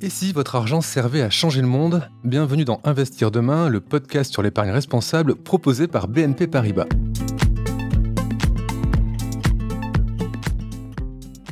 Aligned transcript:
Et 0.00 0.10
si 0.10 0.32
votre 0.32 0.56
argent 0.56 0.80
servait 0.80 1.22
à 1.22 1.30
changer 1.30 1.60
le 1.60 1.66
monde 1.66 2.08
Bienvenue 2.24 2.64
dans 2.64 2.80
Investir 2.84 3.30
demain, 3.30 3.68
le 3.68 3.80
podcast 3.80 4.32
sur 4.32 4.42
l'épargne 4.42 4.70
responsable 4.70 5.36
proposé 5.36 5.86
par 5.86 6.08
BNP 6.08 6.46
Paribas. 6.48 6.86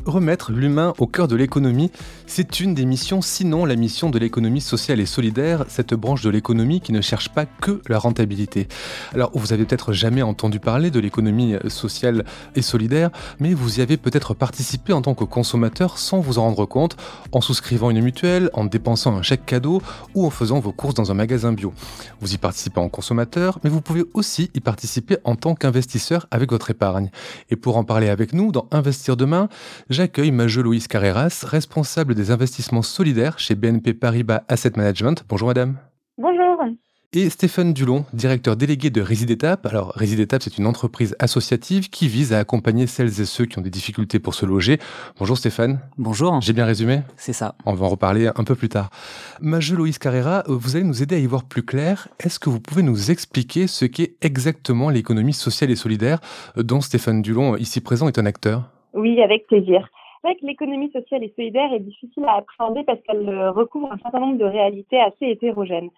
Remettre 0.04 0.50
l'humain 0.52 0.92
au 0.98 1.06
cœur 1.06 1.28
de 1.28 1.36
l'économie, 1.36 1.92
c'est 2.34 2.60
une 2.60 2.72
des 2.72 2.86
missions, 2.86 3.20
sinon 3.20 3.66
la 3.66 3.76
mission 3.76 4.08
de 4.08 4.18
l'économie 4.18 4.62
sociale 4.62 5.00
et 5.00 5.04
solidaire, 5.04 5.66
cette 5.68 5.92
branche 5.92 6.22
de 6.22 6.30
l'économie 6.30 6.80
qui 6.80 6.92
ne 6.92 7.02
cherche 7.02 7.28
pas 7.28 7.44
que 7.44 7.82
la 7.90 7.98
rentabilité. 7.98 8.68
Alors, 9.12 9.30
vous 9.34 9.52
avez 9.52 9.66
peut-être 9.66 9.92
jamais 9.92 10.22
entendu 10.22 10.58
parler 10.58 10.90
de 10.90 10.98
l'économie 10.98 11.56
sociale 11.68 12.24
et 12.56 12.62
solidaire, 12.62 13.10
mais 13.38 13.52
vous 13.52 13.80
y 13.80 13.82
avez 13.82 13.98
peut-être 13.98 14.32
participé 14.32 14.94
en 14.94 15.02
tant 15.02 15.14
que 15.14 15.24
consommateur 15.24 15.98
sans 15.98 16.20
vous 16.20 16.38
en 16.38 16.44
rendre 16.44 16.64
compte, 16.64 16.96
en 17.32 17.42
souscrivant 17.42 17.90
une 17.90 18.00
mutuelle, 18.00 18.48
en 18.54 18.64
dépensant 18.64 19.14
un 19.14 19.20
chèque 19.20 19.44
cadeau 19.44 19.82
ou 20.14 20.24
en 20.24 20.30
faisant 20.30 20.58
vos 20.58 20.72
courses 20.72 20.94
dans 20.94 21.10
un 21.10 21.14
magasin 21.14 21.52
bio. 21.52 21.74
Vous 22.22 22.32
y 22.32 22.38
participez 22.38 22.80
en 22.80 22.88
consommateur, 22.88 23.58
mais 23.62 23.68
vous 23.68 23.82
pouvez 23.82 24.04
aussi 24.14 24.50
y 24.54 24.60
participer 24.60 25.18
en 25.24 25.36
tant 25.36 25.54
qu'investisseur 25.54 26.28
avec 26.30 26.50
votre 26.50 26.70
épargne. 26.70 27.10
Et 27.50 27.56
pour 27.56 27.76
en 27.76 27.84
parler 27.84 28.08
avec 28.08 28.32
nous 28.32 28.52
dans 28.52 28.68
Investir 28.70 29.18
demain, 29.18 29.50
j'accueille 29.90 30.30
Majeux 30.30 30.62
Louise 30.62 30.86
Carreras, 30.86 31.44
responsable 31.46 32.14
des 32.14 32.21
investissements 32.30 32.82
solidaires 32.82 33.38
chez 33.38 33.54
BNP 33.54 33.94
Paribas 33.94 34.42
Asset 34.48 34.72
Management. 34.76 35.24
Bonjour 35.28 35.48
madame. 35.48 35.76
Bonjour. 36.18 36.42
Et 37.14 37.28
Stéphane 37.28 37.74
Dulon, 37.74 38.06
directeur 38.14 38.56
délégué 38.56 38.88
de 38.88 39.02
Résidétape. 39.02 39.66
Alors 39.66 39.92
Résidétape, 39.94 40.42
c'est 40.42 40.56
une 40.56 40.66
entreprise 40.66 41.14
associative 41.18 41.90
qui 41.90 42.08
vise 42.08 42.32
à 42.32 42.38
accompagner 42.38 42.86
celles 42.86 43.20
et 43.20 43.26
ceux 43.26 43.44
qui 43.44 43.58
ont 43.58 43.62
des 43.62 43.68
difficultés 43.68 44.18
pour 44.18 44.32
se 44.32 44.46
loger. 44.46 44.78
Bonjour 45.18 45.36
Stéphane. 45.36 45.80
Bonjour. 45.98 46.40
J'ai 46.40 46.54
bien 46.54 46.64
résumé? 46.64 47.02
C'est 47.18 47.34
ça. 47.34 47.54
On 47.66 47.74
va 47.74 47.84
en 47.84 47.90
reparler 47.90 48.30
un 48.34 48.44
peu 48.44 48.54
plus 48.54 48.70
tard. 48.70 48.88
Majeux 49.42 49.76
Loïs 49.76 49.98
Carrera, 49.98 50.42
vous 50.46 50.74
allez 50.74 50.86
nous 50.86 51.02
aider 51.02 51.16
à 51.16 51.18
y 51.18 51.26
voir 51.26 51.44
plus 51.44 51.64
clair. 51.64 52.08
Est-ce 52.18 52.38
que 52.38 52.48
vous 52.48 52.60
pouvez 52.60 52.82
nous 52.82 53.10
expliquer 53.10 53.66
ce 53.66 53.84
qu'est 53.84 54.14
exactement 54.22 54.88
l'économie 54.88 55.34
sociale 55.34 55.70
et 55.70 55.76
solidaire 55.76 56.18
dont 56.56 56.80
Stéphane 56.80 57.20
Dulon, 57.20 57.58
ici 57.58 57.82
présent, 57.82 58.08
est 58.08 58.18
un 58.18 58.24
acteur? 58.24 58.70
Oui, 58.94 59.20
avec 59.20 59.46
plaisir. 59.48 59.86
C'est 60.22 60.28
vrai 60.28 60.40
que 60.40 60.46
l'économie 60.46 60.90
sociale 60.92 61.24
et 61.24 61.32
solidaire 61.34 61.72
est 61.72 61.80
difficile 61.80 62.24
à 62.26 62.36
appréhender 62.36 62.84
parce 62.84 63.00
qu'elle 63.02 63.28
euh, 63.28 63.50
recouvre 63.50 63.90
un 63.90 63.98
certain 63.98 64.20
nombre 64.20 64.38
de 64.38 64.44
réalités 64.44 65.00
assez 65.00 65.26
hétérogènes. 65.26 65.90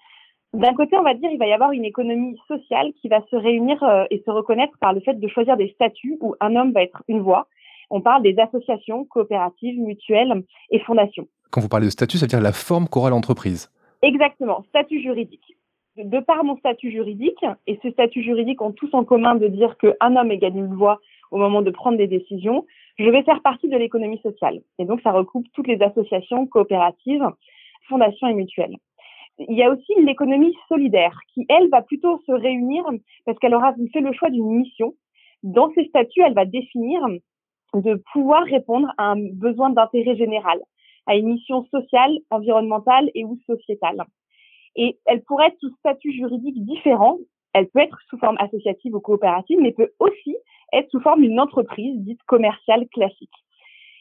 D'un 0.54 0.72
côté, 0.72 0.96
on 0.96 1.02
va 1.02 1.12
dire, 1.12 1.30
il 1.30 1.38
va 1.38 1.46
y 1.46 1.52
avoir 1.52 1.72
une 1.72 1.84
économie 1.84 2.40
sociale 2.48 2.92
qui 3.02 3.08
va 3.08 3.20
se 3.30 3.36
réunir 3.36 3.82
euh, 3.82 4.04
et 4.10 4.22
se 4.24 4.30
reconnaître 4.30 4.78
par 4.80 4.94
le 4.94 5.00
fait 5.00 5.20
de 5.20 5.28
choisir 5.28 5.58
des 5.58 5.68
statuts 5.74 6.16
où 6.22 6.36
un 6.40 6.56
homme 6.56 6.72
va 6.72 6.82
être 6.82 7.02
une 7.06 7.20
voix. 7.20 7.48
On 7.90 8.00
parle 8.00 8.22
des 8.22 8.38
associations, 8.38 9.04
coopératives, 9.04 9.78
mutuelles 9.78 10.42
et 10.70 10.78
fondations. 10.80 11.26
Quand 11.50 11.60
vous 11.60 11.68
parlez 11.68 11.86
de 11.86 11.90
statut, 11.90 12.16
ça 12.16 12.24
veut 12.24 12.30
dire 12.30 12.40
la 12.40 12.52
forme 12.52 12.88
qu'aura 12.88 13.10
l'entreprise. 13.10 13.70
Exactement, 14.00 14.64
statut 14.70 15.02
juridique. 15.02 15.54
De 15.96 16.18
par 16.18 16.42
mon 16.42 16.56
statut 16.56 16.90
juridique, 16.90 17.44
et 17.68 17.78
ce 17.80 17.90
statut 17.92 18.24
juridique 18.24 18.60
ont 18.60 18.72
tous 18.72 18.92
en 18.94 19.04
commun 19.04 19.36
de 19.36 19.46
dire 19.46 19.76
qu'un 19.78 20.16
homme 20.16 20.32
égale 20.32 20.56
une 20.56 20.74
voix 20.74 20.98
au 21.30 21.36
moment 21.36 21.62
de 21.62 21.70
prendre 21.70 21.96
des 21.96 22.08
décisions, 22.08 22.66
je 22.98 23.08
vais 23.08 23.22
faire 23.22 23.42
partie 23.42 23.68
de 23.68 23.76
l'économie 23.76 24.18
sociale. 24.18 24.60
Et 24.80 24.86
donc, 24.86 25.00
ça 25.02 25.12
recoupe 25.12 25.46
toutes 25.52 25.68
les 25.68 25.80
associations, 25.80 26.48
coopératives, 26.48 27.24
fondations 27.88 28.26
et 28.26 28.34
mutuelles. 28.34 28.76
Il 29.38 29.56
y 29.56 29.62
a 29.62 29.70
aussi 29.70 29.94
l'économie 29.98 30.56
solidaire 30.68 31.16
qui, 31.32 31.46
elle, 31.48 31.68
va 31.68 31.80
plutôt 31.80 32.20
se 32.26 32.32
réunir 32.32 32.84
parce 33.24 33.38
qu'elle 33.38 33.54
aura 33.54 33.72
fait 33.92 34.00
le 34.00 34.12
choix 34.12 34.30
d'une 34.30 34.50
mission. 34.50 34.94
Dans 35.44 35.72
ses 35.74 35.86
statuts, 35.86 36.22
elle 36.22 36.34
va 36.34 36.44
définir 36.44 37.06
de 37.72 38.02
pouvoir 38.12 38.42
répondre 38.44 38.88
à 38.98 39.12
un 39.12 39.28
besoin 39.32 39.70
d'intérêt 39.70 40.16
général, 40.16 40.58
à 41.06 41.14
une 41.14 41.34
mission 41.34 41.64
sociale, 41.66 42.18
environnementale 42.30 43.10
et 43.14 43.24
ou 43.24 43.38
sociétale. 43.46 44.04
Et 44.76 44.98
elle 45.06 45.22
pourrait 45.22 45.48
être 45.48 45.58
sous 45.60 45.74
statut 45.78 46.12
juridique 46.12 46.64
différent. 46.64 47.18
Elle 47.52 47.68
peut 47.68 47.80
être 47.80 47.98
sous 48.08 48.18
forme 48.18 48.36
associative 48.38 48.94
ou 48.94 49.00
coopérative, 49.00 49.60
mais 49.60 49.72
peut 49.72 49.92
aussi 50.00 50.36
être 50.72 50.90
sous 50.90 51.00
forme 51.00 51.22
d'une 51.22 51.40
entreprise 51.40 52.00
dite 52.00 52.22
commerciale 52.26 52.88
classique. 52.88 53.30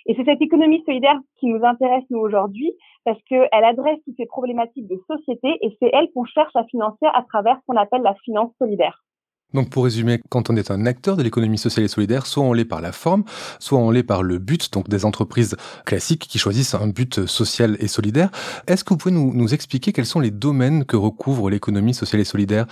Et 0.06 0.16
c'est 0.16 0.26
cette 0.26 0.42
économie 0.42 0.84
solidaire 0.86 1.20
qui 1.40 1.48
nous 1.48 1.64
intéresse, 1.64 2.04
nous, 2.10 2.20
aujourd'hui, 2.20 2.74
parce 3.06 3.22
qu'elle 3.24 3.48
adresse 3.52 4.00
toutes 4.04 4.18
ces 4.18 4.26
problématiques 4.26 4.88
de 4.88 5.00
société 5.08 5.58
et 5.62 5.78
c'est 5.80 5.90
elle 5.94 6.12
qu'on 6.14 6.26
cherche 6.26 6.56
à 6.56 6.66
financer 6.66 7.06
à 7.14 7.24
travers 7.24 7.58
ce 7.58 7.66
qu'on 7.68 7.78
appelle 7.78 8.02
la 8.02 8.16
finance 8.26 8.52
solidaire. 8.58 9.04
Donc 9.54 9.70
pour 9.70 9.84
résumer, 9.84 10.20
quand 10.30 10.50
on 10.50 10.56
est 10.56 10.72
un 10.72 10.86
acteur 10.86 11.16
de 11.18 11.24
l'économie 11.24 11.58
sociale 11.58 11.86
et 11.86 11.88
solidaire, 11.88 12.26
soit 12.26 12.44
on 12.44 12.54
l'est 12.54 12.66
par 12.66 12.82
la 12.82 12.92
forme, 12.92 13.24
soit 13.60 13.80
on 13.80 13.92
l'est 13.92 14.04
par 14.04 14.24
le 14.24 14.40
but, 14.40 14.72
donc 14.74 14.90
des 14.90 15.06
entreprises 15.06 15.56
classiques 15.86 16.28
qui 16.28 16.40
choisissent 16.40 16.76
un 16.76 16.88
but 16.88 17.26
social 17.26 17.78
et 17.80 17.88
solidaire. 17.88 18.30
Est-ce 18.68 18.84
que 18.84 18.90
vous 18.90 18.98
pouvez 18.98 19.14
nous, 19.14 19.34
nous 19.34 19.54
expliquer 19.54 19.92
quels 19.92 20.06
sont 20.06 20.20
les 20.20 20.32
domaines 20.32 20.86
que 20.86 20.98
recouvre 20.98 21.50
l'économie 21.50 21.94
sociale 21.94 22.22
et 22.22 22.26
solidaire? 22.26 22.66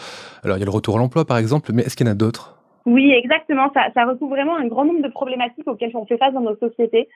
Alors 0.44 0.58
il 0.58 0.60
y 0.60 0.64
a 0.64 0.66
le 0.66 0.72
retour 0.72 0.96
à 0.96 1.00
l'emploi 1.00 1.26
par 1.26 1.38
exemple, 1.38 1.72
mais 1.74 1.84
est-ce 1.84 1.96
qu'il 1.96 2.08
y 2.08 2.10
en 2.10 2.14
a 2.14 2.16
d'autres? 2.16 2.58
Oui, 2.86 3.12
exactement. 3.12 3.72
Ça, 3.74 3.88
ça 3.94 4.06
recouvre 4.06 4.32
vraiment 4.32 4.58
un 4.58 4.68
grand 4.68 4.86
nombre 4.86 5.04
de 5.04 5.08
problématiques 5.08 5.68
auxquelles 5.68 5.92
on 5.96 6.06
fait 6.06 6.18
face 6.18 6.34
dans 6.34 6.42
nos 6.42 6.56
sociétés. 6.56 7.08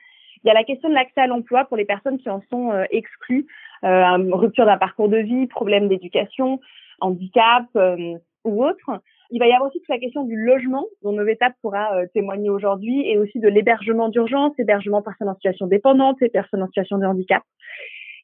Il 0.44 0.48
y 0.48 0.50
a 0.50 0.54
la 0.54 0.64
question 0.64 0.88
de 0.88 0.94
l'accès 0.94 1.20
à 1.20 1.26
l'emploi 1.26 1.64
pour 1.64 1.76
les 1.76 1.84
personnes 1.84 2.18
qui 2.18 2.30
en 2.30 2.42
sont 2.50 2.70
euh, 2.70 2.84
exclues, 2.90 3.46
euh, 3.84 4.16
rupture 4.32 4.66
d'un 4.66 4.78
parcours 4.78 5.08
de 5.08 5.16
vie, 5.16 5.46
problème 5.46 5.88
d'éducation, 5.88 6.60
handicap 7.00 7.64
euh, 7.76 8.14
ou 8.44 8.64
autre. 8.64 9.00
Il 9.30 9.38
va 9.40 9.46
y 9.46 9.52
avoir 9.52 9.68
aussi 9.68 9.78
toute 9.78 9.88
la 9.88 9.98
question 9.98 10.24
du 10.24 10.36
logement, 10.36 10.86
dont 11.02 11.12
Novetap 11.12 11.54
pourra 11.60 11.96
euh, 11.96 12.06
témoigner 12.14 12.50
aujourd'hui, 12.50 13.08
et 13.08 13.18
aussi 13.18 13.40
de 13.40 13.48
l'hébergement 13.48 14.08
d'urgence, 14.08 14.52
hébergement 14.58 15.02
personnes 15.02 15.28
en 15.28 15.34
situation 15.34 15.66
dépendante 15.66 16.20
et 16.22 16.28
personnes 16.28 16.62
en 16.62 16.66
situation 16.66 16.98
de 16.98 17.06
handicap. 17.06 17.42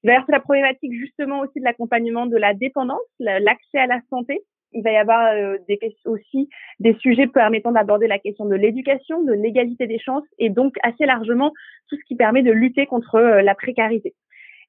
Il 0.03 0.09
va 0.09 0.13
y 0.13 0.17
avoir 0.17 0.27
toute 0.27 0.35
la 0.35 0.41
problématique 0.41 0.93
justement 0.93 1.41
aussi 1.41 1.61
de 1.61 1.65
l'accompagnement 1.65 2.27
de 2.27 2.37
la 2.37 2.55
dépendance, 2.55 3.01
l'accès 3.21 3.79
à 3.79 3.87
la 3.87 4.01
santé, 4.11 4.43
il 4.75 4.83
va 4.83 4.93
y 4.93 4.97
avoir 4.97 5.35
euh, 5.35 5.59
aussi 6.07 6.49
des 6.81 6.95
sujets 6.95 7.27
permettant 7.27 7.73
d'aborder 7.73 8.07
la 8.07 8.19
question 8.19 8.47
de 8.47 8.55
l'éducation, 8.55 9.23
de 9.23 9.33
l'égalité 9.33 9.87
des 9.87 9.99
chances 9.99 10.25
et 10.39 10.49
donc 10.49 10.75
assez 10.83 11.05
largement 11.05 11.53
tout 11.89 11.97
ce 11.97 12.05
qui 12.07 12.17
permet 12.17 12.43
de 12.43 12.53
lutter 12.53 12.87
contre 12.87 13.17
euh, 13.17 13.43
la 13.43 13.55
précarité. 13.55 14.15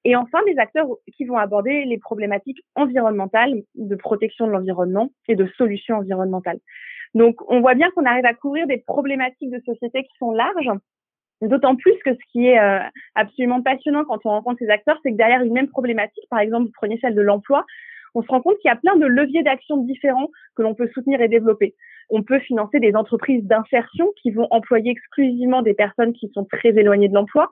Et 0.05 0.15
enfin, 0.15 0.39
des 0.45 0.57
acteurs 0.57 0.87
qui 1.15 1.25
vont 1.25 1.37
aborder 1.37 1.85
les 1.85 1.97
problématiques 1.97 2.61
environnementales, 2.75 3.63
de 3.75 3.95
protection 3.95 4.47
de 4.47 4.51
l'environnement 4.51 5.09
et 5.27 5.35
de 5.35 5.47
solutions 5.57 5.97
environnementales. 5.97 6.59
Donc, 7.13 7.35
on 7.49 7.61
voit 7.61 7.75
bien 7.75 7.89
qu'on 7.91 8.05
arrive 8.05 8.25
à 8.25 8.33
couvrir 8.33 8.67
des 8.67 8.79
problématiques 8.79 9.51
de 9.51 9.61
société 9.65 10.03
qui 10.03 10.17
sont 10.17 10.31
larges, 10.31 10.71
D'autant 11.47 11.75
plus 11.75 11.93
que 12.05 12.13
ce 12.13 12.19
qui 12.31 12.47
est 12.47 12.59
euh, 12.59 12.79
absolument 13.15 13.61
passionnant 13.61 14.05
quand 14.05 14.19
on 14.25 14.29
rencontre 14.29 14.59
ces 14.59 14.69
acteurs, 14.69 14.97
c'est 15.03 15.11
que 15.11 15.17
derrière 15.17 15.41
une 15.41 15.51
même 15.51 15.67
problématique, 15.67 16.23
par 16.29 16.39
exemple, 16.39 16.67
vous 16.67 16.73
prenez 16.73 16.97
celle 17.01 17.15
de 17.15 17.21
l'emploi, 17.21 17.65
on 18.15 18.21
se 18.21 18.27
rend 18.27 18.41
compte 18.41 18.57
qu'il 18.59 18.69
y 18.69 18.71
a 18.71 18.75
plein 18.75 18.95
de 18.95 19.05
leviers 19.05 19.43
d'action 19.43 19.77
différents 19.77 20.29
que 20.55 20.61
l'on 20.61 20.75
peut 20.75 20.89
soutenir 20.93 21.21
et 21.21 21.27
développer. 21.27 21.75
On 22.09 22.21
peut 22.21 22.39
financer 22.39 22.79
des 22.79 22.95
entreprises 22.95 23.43
d'insertion 23.45 24.11
qui 24.21 24.31
vont 24.31 24.47
employer 24.51 24.91
exclusivement 24.91 25.61
des 25.61 25.73
personnes 25.73 26.13
qui 26.13 26.29
sont 26.33 26.45
très 26.45 26.69
éloignées 26.69 27.09
de 27.09 27.13
l'emploi. 27.13 27.51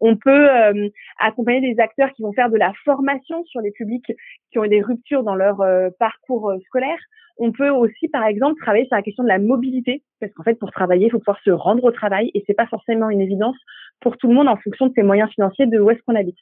On 0.00 0.16
peut 0.16 0.50
euh, 0.50 0.88
accompagner 1.18 1.74
des 1.74 1.80
acteurs 1.80 2.12
qui 2.12 2.22
vont 2.22 2.32
faire 2.32 2.50
de 2.50 2.56
la 2.56 2.72
formation 2.84 3.44
sur 3.44 3.60
les 3.60 3.70
publics 3.70 4.12
qui 4.50 4.58
ont 4.58 4.64
eu 4.64 4.68
des 4.68 4.82
ruptures 4.82 5.22
dans 5.22 5.34
leur 5.34 5.60
euh, 5.60 5.90
parcours 5.98 6.50
euh, 6.50 6.58
scolaire. 6.66 6.98
On 7.38 7.52
peut 7.52 7.70
aussi, 7.70 8.08
par 8.08 8.26
exemple, 8.26 8.60
travailler 8.60 8.86
sur 8.86 8.96
la 8.96 9.02
question 9.02 9.22
de 9.22 9.28
la 9.28 9.38
mobilité, 9.38 10.02
parce 10.20 10.32
qu'en 10.34 10.42
fait, 10.42 10.56
pour 10.56 10.70
travailler, 10.72 11.06
il 11.06 11.10
faut 11.10 11.20
pouvoir 11.20 11.40
se 11.42 11.50
rendre 11.50 11.84
au 11.84 11.90
travail, 11.90 12.30
et 12.34 12.44
c'est 12.46 12.54
pas 12.54 12.66
forcément 12.66 13.08
une 13.08 13.22
évidence 13.22 13.56
pour 14.00 14.18
tout 14.18 14.28
le 14.28 14.34
monde 14.34 14.48
en 14.48 14.56
fonction 14.56 14.88
de 14.88 14.92
ses 14.94 15.02
moyens 15.02 15.30
financiers, 15.30 15.66
de 15.66 15.78
où 15.78 15.90
est-ce 15.90 16.02
qu'on 16.02 16.16
habite. 16.16 16.36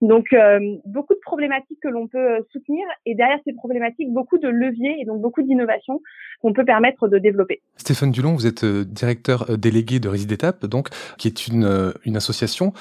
Donc, 0.00 0.32
euh, 0.32 0.58
beaucoup 0.84 1.14
de 1.14 1.20
problématiques 1.20 1.78
que 1.82 1.88
l'on 1.88 2.08
peut 2.08 2.18
euh, 2.18 2.40
soutenir 2.52 2.84
et 3.06 3.14
derrière 3.14 3.38
ces 3.44 3.52
problématiques, 3.52 4.12
beaucoup 4.12 4.38
de 4.38 4.48
leviers 4.48 4.96
et 5.00 5.04
donc 5.04 5.20
beaucoup 5.20 5.42
d'innovations 5.42 6.00
qu'on 6.42 6.52
peut 6.52 6.64
permettre 6.64 7.08
de 7.08 7.18
développer. 7.18 7.62
Stéphane 7.76 8.10
Dulon, 8.10 8.34
vous 8.34 8.46
êtes 8.46 8.64
euh, 8.64 8.84
directeur 8.84 9.56
délégué 9.56 10.00
de 10.00 10.08
Résidétape, 10.08 10.66
donc, 10.66 10.88
qui 11.18 11.28
est 11.28 11.46
une, 11.46 11.92
une 12.04 12.16
association 12.16 12.72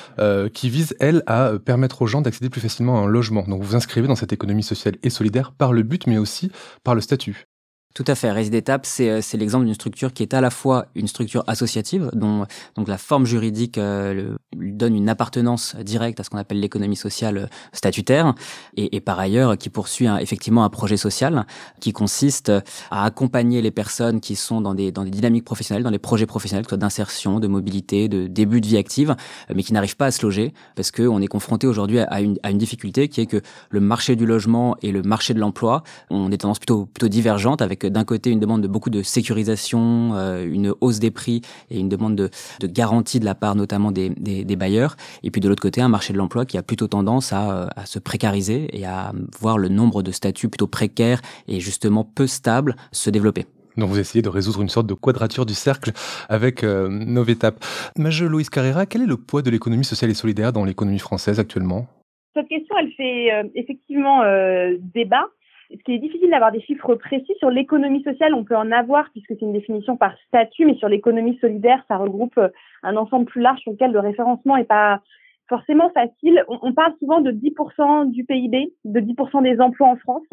qui 0.54 0.70
vise, 0.70 0.96
elle, 1.00 1.24
à 1.28 1.54
permettre 1.64 2.02
aux 2.02 2.08
gens 2.08 2.22
d'accéder 2.22 2.50
plus 2.50 2.62
facilement 2.62 2.98
à 2.98 3.02
un 3.02 3.08
logement. 3.08 3.44
Donc, 3.44 3.62
vous 3.62 3.70
vous 3.70 3.76
inscrivez 3.76 4.08
dans 4.08 4.16
cette 4.16 4.34
économie 4.34 4.64
sociale 4.64 4.96
et 5.04 5.10
solidaire 5.10 5.54
par 5.58 5.74
le 5.74 5.84
but, 5.84 6.08
mais 6.08 6.18
aussi 6.18 6.52
par 6.84 6.96
le 6.96 7.02
statut. 7.02 7.46
Tout 7.94 8.06
à 8.08 8.16
fait. 8.16 8.32
Résidétape, 8.32 8.88
euh, 9.02 9.20
c'est 9.22 9.38
l'exemple 9.38 9.66
d'une 9.66 9.76
structure 9.76 10.14
qui 10.14 10.24
est 10.24 10.34
à 10.34 10.42
la 10.42 10.50
fois 10.50 10.88
une 10.96 11.08
structure 11.08 11.44
associative, 11.46 12.10
dont 12.14 12.48
donc 12.76 12.88
la 12.88 12.98
forme 12.98 13.28
juridique 13.28 13.78
euh, 13.78 14.36
lui 14.58 14.74
donne 14.74 14.96
une 14.96 15.10
appartenance 15.10 15.76
directe 15.76 16.20
à 16.20 16.24
ce 16.24 16.32
qu'on 16.32 16.40
appelle 16.40 16.60
l'économie 16.60 16.96
sociale 16.96 17.38
euh, 17.38 17.46
statutaire, 17.72 18.34
et, 18.78 18.96
et, 18.96 19.00
par 19.00 19.20
ailleurs 19.20 19.60
qui 19.60 19.70
poursuit 19.70 20.08
effectivement 20.20 20.64
un 20.64 20.72
projet 20.72 20.98
social 20.98 21.46
qui 21.80 21.94
consiste 21.94 22.52
à 22.90 23.06
accompagner 23.06 23.62
les 23.62 23.70
personnes 23.70 24.22
qui 24.22 24.36
sont 24.36 24.60
dans 24.60 24.74
des, 24.74 24.92
dans 24.92 25.04
des 25.04 25.12
dynamiques 25.12 25.46
professionnelles, 25.46 25.84
dans 25.84 25.92
des 25.92 26.00
projets 26.00 26.26
professionnels, 26.26 26.66
que 26.66 26.70
ce 26.70 26.76
soit 26.76 26.80
d'insertion, 26.80 27.40
de 27.40 27.48
mobilité, 27.48 28.08
de 28.08 28.26
début 28.26 28.60
de 28.60 28.66
vie 28.66 28.78
active, 28.78 29.16
mais 29.54 29.62
qui 29.62 29.74
n'arrivent 29.74 29.98
pas 29.98 30.08
à 30.08 30.12
se 30.12 30.26
loger 30.26 30.54
parce 30.76 30.90
qu'on 30.90 31.22
est 31.22 31.28
confronté 31.28 31.68
aujourd'hui 31.68 32.00
à 32.00 32.22
une, 32.22 32.40
à 32.42 32.50
une 32.50 32.58
difficulté 32.58 33.08
qui 33.08 33.22
est 33.22 33.28
que 33.28 33.42
le 33.70 33.80
marché 33.82 34.16
du 34.16 34.26
logement 34.26 34.78
et 34.82 34.92
le 34.92 35.04
marché 35.04 35.36
de 35.36 35.40
l'emploi 35.40 35.84
ont 36.10 36.30
des 36.30 36.40
tendances 36.40 36.60
plutôt, 36.60 36.88
plutôt 36.88 37.08
divergentes 37.08 37.62
avec 37.62 37.83
avec 37.84 37.94
d'un 37.94 38.04
côté 38.04 38.30
une 38.30 38.40
demande 38.40 38.62
de 38.62 38.68
beaucoup 38.68 38.90
de 38.90 39.02
sécurisation, 39.02 40.14
une 40.44 40.74
hausse 40.82 41.00
des 41.00 41.12
prix 41.12 41.42
et 41.70 41.80
une 41.80 41.90
demande 41.90 42.16
de, 42.16 42.30
de 42.60 42.68
garantie 42.68 43.20
de 43.20 43.26
la 43.26 43.36
part 43.36 43.56
notamment 43.56 43.92
des, 43.92 44.10
des, 44.10 44.44
des, 44.44 44.56
bailleurs, 44.56 44.96
et 45.24 45.32
puis 45.32 45.42
de 45.42 45.50
l'autre 45.50 45.62
côté 45.62 45.82
un 45.82 45.90
marché 45.90 46.14
de 46.14 46.18
l'emploi 46.18 46.46
qui 46.46 46.58
a 46.58 46.64
plutôt 46.64 46.88
tendance 46.88 47.34
à, 47.34 47.70
à 47.76 47.86
se 47.86 48.00
précariser 48.00 48.68
et 48.78 48.86
à 48.86 49.12
voir 49.40 49.58
le 49.58 49.70
nombre 49.70 50.04
de 50.04 50.12
statuts 50.12 50.50
plutôt 50.50 50.68
précaires 50.68 51.22
et 51.48 51.60
justement 51.60 52.04
peu 52.04 52.28
stables 52.28 52.76
se 52.92 53.10
développer. 53.10 53.46
Donc 53.78 53.90
vous 53.90 54.00
essayez 54.00 54.22
de 54.22 54.30
résoudre 54.30 54.62
une 54.62 54.70
sorte 54.70 54.88
de 54.88 54.94
quadrature 54.94 55.46
du 55.46 55.54
cercle 55.54 55.92
avec 56.30 56.64
euh, 56.64 56.88
Novetap. 56.90 57.56
Major 57.98 58.30
Louise 58.30 58.50
Carrera, 58.50 58.86
quel 58.86 59.02
est 59.02 59.08
le 59.08 59.18
poids 59.18 59.42
de 59.42 59.50
l'économie 59.50 59.84
sociale 59.84 60.12
et 60.12 60.14
solidaire 60.14 60.54
dans 60.54 60.64
l'économie 60.64 61.00
française 61.00 61.40
actuellement? 61.40 61.88
Cette 62.36 62.48
question, 62.48 62.76
elle 62.80 62.92
fait 62.94 63.32
euh, 63.32 63.44
effectivement 63.56 64.22
euh, 64.24 64.78
débat. 64.94 65.26
Ce 65.74 65.84
qui 65.84 65.94
est 65.94 66.00
difficile 66.00 66.30
d'avoir 66.30 66.52
des 66.52 66.62
chiffres 66.62 66.94
précis 66.96 67.34
sur 67.40 67.50
l'économie 67.50 68.04
sociale, 68.04 68.36
on 68.36 68.44
peut 68.44 68.56
en 68.56 68.72
avoir 68.72 69.10
puisque 69.12 69.30
c'est 69.30 69.42
une 69.42 69.54
définition 69.54 69.98
par 69.98 70.16
statut, 70.28 70.66
mais 70.66 70.76
sur 70.76 70.88
l'économie 70.88 71.38
solidaire, 71.40 71.84
ça 71.88 71.98
regroupe 71.98 72.38
euh, 72.38 72.50
un 72.84 72.96
ensemble 72.96 73.26
plus 73.26 73.42
large 73.42 73.60
sur 73.62 73.72
lequel 73.72 73.92
le 73.92 74.00
référencement 74.00 74.58
n'est 74.58 74.66
pas 74.66 75.02
forcément 75.50 75.90
facile. 75.90 76.44
On, 76.48 76.60
on, 76.62 76.74
parle 76.74 76.94
souvent 77.00 77.22
de 77.22 77.32
10% 77.32 78.12
du 78.12 78.24
PIB, 78.24 78.74
de 78.86 79.00
10% 79.00 79.44
des 79.44 79.60
emplois 79.60 79.88
en 79.88 79.96
France 79.96 80.28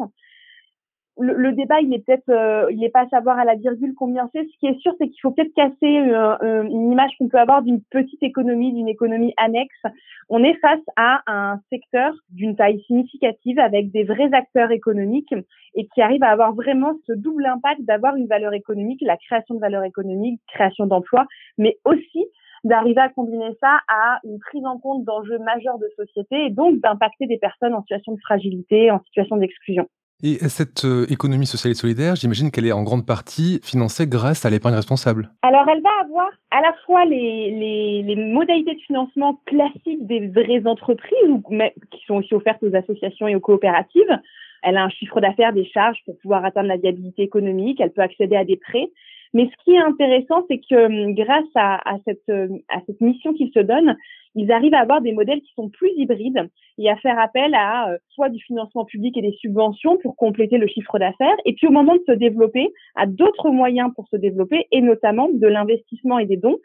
le, 1.21 1.33
le, 1.33 1.51
débat, 1.53 1.79
il 1.81 1.93
est 1.93 2.05
peut-être, 2.05 2.29
euh, 2.29 2.71
il 2.71 2.79
n'est 2.79 2.89
pas 2.89 3.01
à 3.01 3.09
savoir 3.09 3.39
à 3.39 3.45
la 3.45 3.55
virgule 3.55 3.93
combien 3.95 4.29
c'est. 4.33 4.43
Ce 4.43 4.57
qui 4.59 4.67
est 4.67 4.79
sûr, 4.79 4.93
c'est 4.97 5.07
qu'il 5.07 5.19
faut 5.21 5.31
peut-être 5.31 5.53
casser 5.53 5.99
euh, 5.99 6.35
euh, 6.41 6.63
une 6.63 6.91
image 6.91 7.11
qu'on 7.17 7.29
peut 7.29 7.39
avoir 7.39 7.61
d'une 7.61 7.81
petite 7.81 8.21
économie, 8.23 8.73
d'une 8.73 8.87
économie 8.87 9.33
annexe. 9.37 9.81
On 10.29 10.43
est 10.43 10.55
face 10.55 10.81
à 10.95 11.21
un 11.27 11.59
secteur 11.69 12.13
d'une 12.31 12.55
taille 12.55 12.81
significative 12.87 13.59
avec 13.59 13.91
des 13.91 14.03
vrais 14.03 14.33
acteurs 14.33 14.71
économiques 14.71 15.33
et 15.75 15.87
qui 15.87 16.01
arrive 16.01 16.23
à 16.23 16.29
avoir 16.29 16.53
vraiment 16.53 16.93
ce 17.07 17.13
double 17.13 17.45
impact 17.45 17.81
d'avoir 17.81 18.15
une 18.15 18.27
valeur 18.27 18.53
économique, 18.53 19.01
la 19.01 19.17
création 19.17 19.55
de 19.55 19.59
valeur 19.59 19.83
économique, 19.83 20.41
création 20.47 20.85
d'emplois, 20.85 21.25
mais 21.57 21.77
aussi 21.85 22.25
d'arriver 22.63 23.01
à 23.01 23.09
combiner 23.09 23.57
ça 23.59 23.79
à 23.87 24.19
une 24.23 24.39
prise 24.39 24.65
en 24.65 24.77
compte 24.77 25.03
d'enjeux 25.03 25.39
majeurs 25.39 25.79
de 25.79 25.87
société 25.97 26.45
et 26.45 26.49
donc 26.49 26.79
d'impacter 26.81 27.27
des 27.27 27.37
personnes 27.37 27.73
en 27.73 27.81
situation 27.81 28.13
de 28.13 28.19
fragilité, 28.19 28.91
en 28.91 29.01
situation 29.03 29.37
d'exclusion. 29.37 29.87
Et 30.23 30.37
cette 30.49 30.85
euh, 30.85 31.07
économie 31.09 31.47
sociale 31.47 31.71
et 31.71 31.75
solidaire, 31.75 32.15
j'imagine 32.15 32.51
qu'elle 32.51 32.67
est 32.67 32.71
en 32.71 32.83
grande 32.83 33.07
partie 33.07 33.59
financée 33.63 34.05
grâce 34.05 34.45
à 34.45 34.51
l'épargne 34.51 34.75
responsable. 34.75 35.31
Alors, 35.41 35.67
elle 35.67 35.81
va 35.81 35.89
avoir 36.03 36.29
à 36.51 36.61
la 36.61 36.73
fois 36.85 37.05
les, 37.05 37.49
les, 37.49 38.03
les 38.03 38.15
modalités 38.15 38.75
de 38.75 38.81
financement 38.81 39.41
classiques 39.47 40.05
des 40.05 40.27
vraies 40.27 40.67
entreprises, 40.67 41.27
ou, 41.27 41.41
mais, 41.49 41.73
qui 41.89 42.05
sont 42.05 42.15
aussi 42.15 42.35
offertes 42.35 42.61
aux 42.61 42.75
associations 42.75 43.27
et 43.27 43.35
aux 43.35 43.39
coopératives. 43.39 44.19
Elle 44.61 44.77
a 44.77 44.83
un 44.83 44.89
chiffre 44.89 45.19
d'affaires, 45.21 45.53
des 45.53 45.65
charges 45.65 45.97
pour 46.05 46.15
pouvoir 46.19 46.45
atteindre 46.45 46.67
la 46.67 46.77
viabilité 46.77 47.23
économique. 47.23 47.81
Elle 47.81 47.91
peut 47.91 48.03
accéder 48.03 48.35
à 48.35 48.45
des 48.45 48.57
prêts. 48.57 48.91
Mais 49.33 49.49
ce 49.49 49.63
qui 49.63 49.71
est 49.71 49.79
intéressant, 49.79 50.45
c'est 50.49 50.59
que 50.59 50.85
hum, 50.85 51.13
grâce 51.15 51.49
à, 51.55 51.77
à, 51.89 51.97
cette, 52.05 52.27
hum, 52.29 52.59
à 52.69 52.79
cette 52.85 53.01
mission 53.01 53.33
qu'ils 53.33 53.51
se 53.53 53.59
donnent, 53.59 53.95
ils 54.35 54.51
arrivent 54.51 54.73
à 54.73 54.79
avoir 54.79 55.01
des 55.01 55.11
modèles 55.11 55.41
qui 55.41 55.53
sont 55.53 55.69
plus 55.69 55.91
hybrides 55.95 56.49
et 56.77 56.89
à 56.89 56.95
faire 56.97 57.19
appel 57.19 57.53
à 57.53 57.91
euh, 57.91 57.97
soit 58.09 58.29
du 58.29 58.41
financement 58.43 58.85
public 58.85 59.17
et 59.17 59.21
des 59.21 59.33
subventions 59.33 59.97
pour 59.97 60.15
compléter 60.15 60.57
le 60.57 60.67
chiffre 60.67 60.99
d'affaires, 60.99 61.35
et 61.45 61.53
puis 61.53 61.67
au 61.67 61.71
moment 61.71 61.95
de 61.95 62.03
se 62.05 62.13
développer, 62.13 62.69
à 62.95 63.05
d'autres 63.05 63.49
moyens 63.49 63.91
pour 63.95 64.07
se 64.07 64.15
développer, 64.15 64.67
et 64.71 64.81
notamment 64.81 65.29
de 65.31 65.47
l'investissement 65.47 66.19
et 66.19 66.25
des 66.25 66.37
dons 66.37 66.57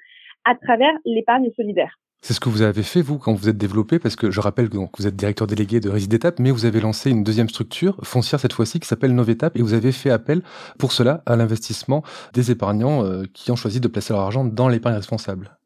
à 0.45 0.55
travers 0.55 0.93
l'épargne 1.05 1.51
solidaire. 1.57 1.99
C'est 2.27 2.35
ce 2.35 2.41
que 2.41 2.49
vous 2.49 2.63
avez 2.63 2.83
fait, 2.83 3.03
vous, 3.03 3.19
quand 3.19 3.33
vous 3.35 3.49
êtes 3.49 3.57
développé, 3.57 4.01
parce 4.01 4.17
que 4.17 4.33
je 4.33 4.41
rappelle 4.41 4.69
que 4.69 4.77
vous 4.77 5.07
êtes 5.07 5.15
directeur 5.15 5.47
délégué 5.47 5.79
de 5.79 5.89
Résidétape, 5.89 6.41
mais 6.41 6.51
vous 6.51 6.65
avez 6.65 6.81
lancé 6.81 7.09
une 7.09 7.23
deuxième 7.23 7.49
structure, 7.49 7.97
foncière 8.03 8.41
cette 8.41 8.53
fois-ci, 8.53 8.81
qui 8.81 8.89
s'appelle 8.89 9.15
Novetap, 9.15 9.57
et 9.57 9.63
vous 9.63 9.75
avez 9.75 9.93
fait 9.93 10.11
appel 10.11 10.43
pour 10.77 10.91
cela 10.91 11.23
à 11.25 11.37
l'investissement 11.37 12.03
des 12.33 12.51
épargnants 12.51 13.05
euh, 13.05 13.23
qui 13.33 13.53
ont 13.53 13.55
choisi 13.55 13.79
de 13.79 13.87
placer 13.87 14.13
leur 14.13 14.23
argent 14.23 14.45
dans 14.45 14.67
l'épargne 14.67 14.97
responsable. 14.97 15.57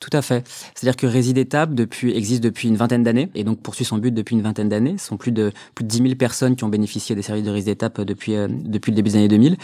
Tout 0.00 0.08
à 0.14 0.22
fait. 0.22 0.48
C'est-à-dire 0.74 0.96
que 0.96 1.06
Résidétape 1.06 1.74
depuis, 1.74 2.16
existe 2.16 2.42
depuis 2.42 2.68
une 2.68 2.76
vingtaine 2.76 3.02
d'années 3.02 3.28
et 3.34 3.44
donc 3.44 3.60
poursuit 3.60 3.84
son 3.84 3.98
but 3.98 4.12
depuis 4.12 4.36
une 4.36 4.42
vingtaine 4.42 4.70
d'années. 4.70 4.96
Ce 4.96 5.08
sont 5.08 5.18
plus 5.18 5.32
de, 5.32 5.52
plus 5.74 5.84
de 5.84 5.88
10 5.90 5.98
000 5.98 6.14
personnes 6.14 6.56
qui 6.56 6.64
ont 6.64 6.68
bénéficié 6.68 7.14
des 7.14 7.20
services 7.20 7.44
de 7.44 7.50
Résidétape 7.50 8.00
depuis, 8.00 8.36
euh, 8.36 8.48
depuis 8.48 8.90
le 8.90 8.96
début 8.96 9.10
des 9.10 9.16
années 9.16 9.28
2000. 9.28 9.58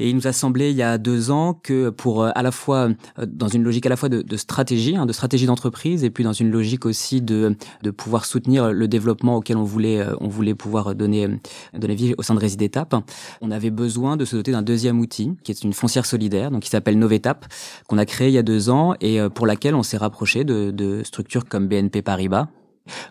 Et 0.00 0.08
il 0.08 0.16
nous 0.16 0.26
a 0.26 0.32
semblé 0.32 0.70
il 0.70 0.76
y 0.76 0.82
a 0.82 0.96
deux 0.96 1.30
ans 1.30 1.52
que 1.52 1.90
pour 1.90 2.22
euh, 2.22 2.30
à 2.34 2.42
la 2.42 2.50
fois 2.50 2.88
euh, 3.18 3.26
dans 3.26 3.48
une 3.48 3.62
logique 3.62 3.84
à 3.84 3.90
la 3.90 3.96
fois 3.96 4.08
de, 4.08 4.22
de 4.22 4.36
stratégie, 4.38 4.96
hein, 4.96 5.04
de 5.04 5.12
stratégie 5.12 5.44
d'entreprise, 5.44 6.04
et 6.04 6.10
puis 6.10 6.24
dans 6.24 6.32
une 6.32 6.50
logique 6.50 6.86
aussi 6.86 7.20
de, 7.20 7.54
de 7.82 7.90
pouvoir 7.90 8.24
soutenir 8.24 8.72
le 8.72 8.88
développement 8.88 9.36
auquel 9.36 9.58
on 9.58 9.62
voulait 9.62 10.02
on 10.20 10.28
voulait 10.28 10.54
pouvoir 10.54 10.94
donner 10.94 11.28
donner 11.74 11.94
vie 11.94 12.14
au 12.16 12.22
sein 12.22 12.34
de 12.34 12.40
Résidétape, 12.40 12.94
on 13.42 13.50
avait 13.50 13.70
besoin 13.70 14.16
de 14.16 14.24
se 14.24 14.36
doter 14.36 14.52
d'un 14.52 14.62
deuxième 14.62 14.98
outil 15.00 15.34
qui 15.44 15.52
est 15.52 15.62
une 15.62 15.74
foncière 15.74 16.06
solidaire, 16.06 16.50
donc 16.50 16.62
qui 16.62 16.70
s'appelle 16.70 16.98
Novetap, 16.98 17.44
qu'on 17.86 17.98
a 17.98 18.06
créé 18.06 18.28
il 18.28 18.34
y 18.34 18.38
a 18.38 18.42
deux 18.42 18.70
ans 18.70 18.94
et 19.02 19.20
pour 19.34 19.46
laquelle 19.46 19.74
on 19.74 19.82
s'est 19.82 19.98
rapproché 19.98 20.44
de, 20.44 20.70
de 20.70 21.02
structures 21.04 21.44
comme 21.46 21.68
BNP 21.68 22.00
Paribas, 22.00 22.48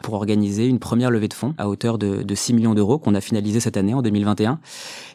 pour 0.02 0.14
organiser 0.14 0.66
une 0.66 0.80
première 0.80 1.12
levée 1.12 1.28
de 1.28 1.34
fonds 1.34 1.54
à 1.58 1.70
hauteur 1.70 1.98
de, 1.98 2.24
de 2.24 2.36
6 2.36 2.54
millions 2.54 2.74
d'euros 2.74 3.00
qu'on 3.00 3.16
a 3.16 3.22
finalisé 3.22 3.60
cette 3.60 3.78
année 3.78 3.94
en 3.94 4.02
2021. 4.02 4.60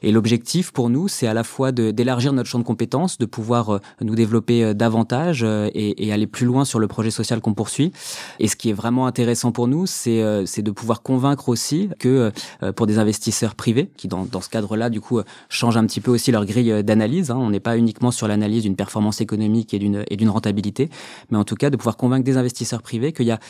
Et 0.03 0.13
l'objectif 0.13 0.73
pour 0.73 0.91
nous, 0.91 1.09
c'est 1.09 1.27
à 1.27 1.35
la 1.35 1.45
fois 1.45 1.73
d'élargir 1.73 2.33
notre 2.33 2.49
champ 2.49 2.59
de 2.59 2.65
compétences, 2.65 3.19
de 3.19 3.27
pouvoir 3.27 3.71
euh, 3.71 3.79
nous 4.01 4.15
développer 4.15 4.65
euh, 4.65 4.75
davantage 4.75 5.43
euh, 5.43 5.71
et, 5.75 6.13
aller 6.13 6.27
plus 6.27 6.47
loin 6.47 6.65
sur 6.65 6.79
le 6.79 6.87
projet 6.87 7.11
social 7.11 7.41
qu'on 7.41 7.55
poursuit. 7.55 7.91
Et 8.39 8.47
ce 8.47 8.55
qui 8.55 8.71
est 8.71 8.73
vraiment 8.73 9.07
intéressant 9.07 9.51
pour 9.51 9.67
nous, 9.67 9.87
c'est 9.87 10.23
de 10.63 10.71
pouvoir 10.71 11.03
convaincre 11.03 11.49
aussi 11.49 11.89
que 11.99 12.31
pour 12.77 12.87
des 12.87 12.99
investisseurs 12.99 13.57
privés, 13.57 13.91
qui 13.97 14.07
dans, 14.07 14.25
dans 14.25 14.41
ce 14.41 14.49
cadre-là, 14.49 14.91
du 14.91 15.01
coup, 15.01 15.21
changent 15.49 15.77
un 15.77 15.85
petit 15.87 16.01
peu 16.01 16.13
aussi 16.13 16.31
leur 16.31 16.45
grille 16.45 16.85
d'analyse, 16.85 17.33
hein, 17.33 17.37
on 17.37 17.51
n'est 17.51 17.59
pas 17.59 17.77
uniquement 17.77 18.13
sur 18.13 18.29
l'analyse 18.29 18.63
d'une 18.63 18.77
performance 18.77 19.21
économique 19.21 19.75
et 19.75 19.79
d'une 19.79 20.29
rentabilité, 20.29 20.89
mais 21.31 21.39
en 21.39 21.45
tout 21.45 21.57
cas 21.57 21.71
de 21.71 21.77
pouvoir 21.77 21.97
convaincre 21.97 22.25
des 22.25 22.37
investisseurs 22.37 22.83
privés 22.83 23.13
qu'il 23.13 23.27
y 23.27 23.33
a 23.33 23.41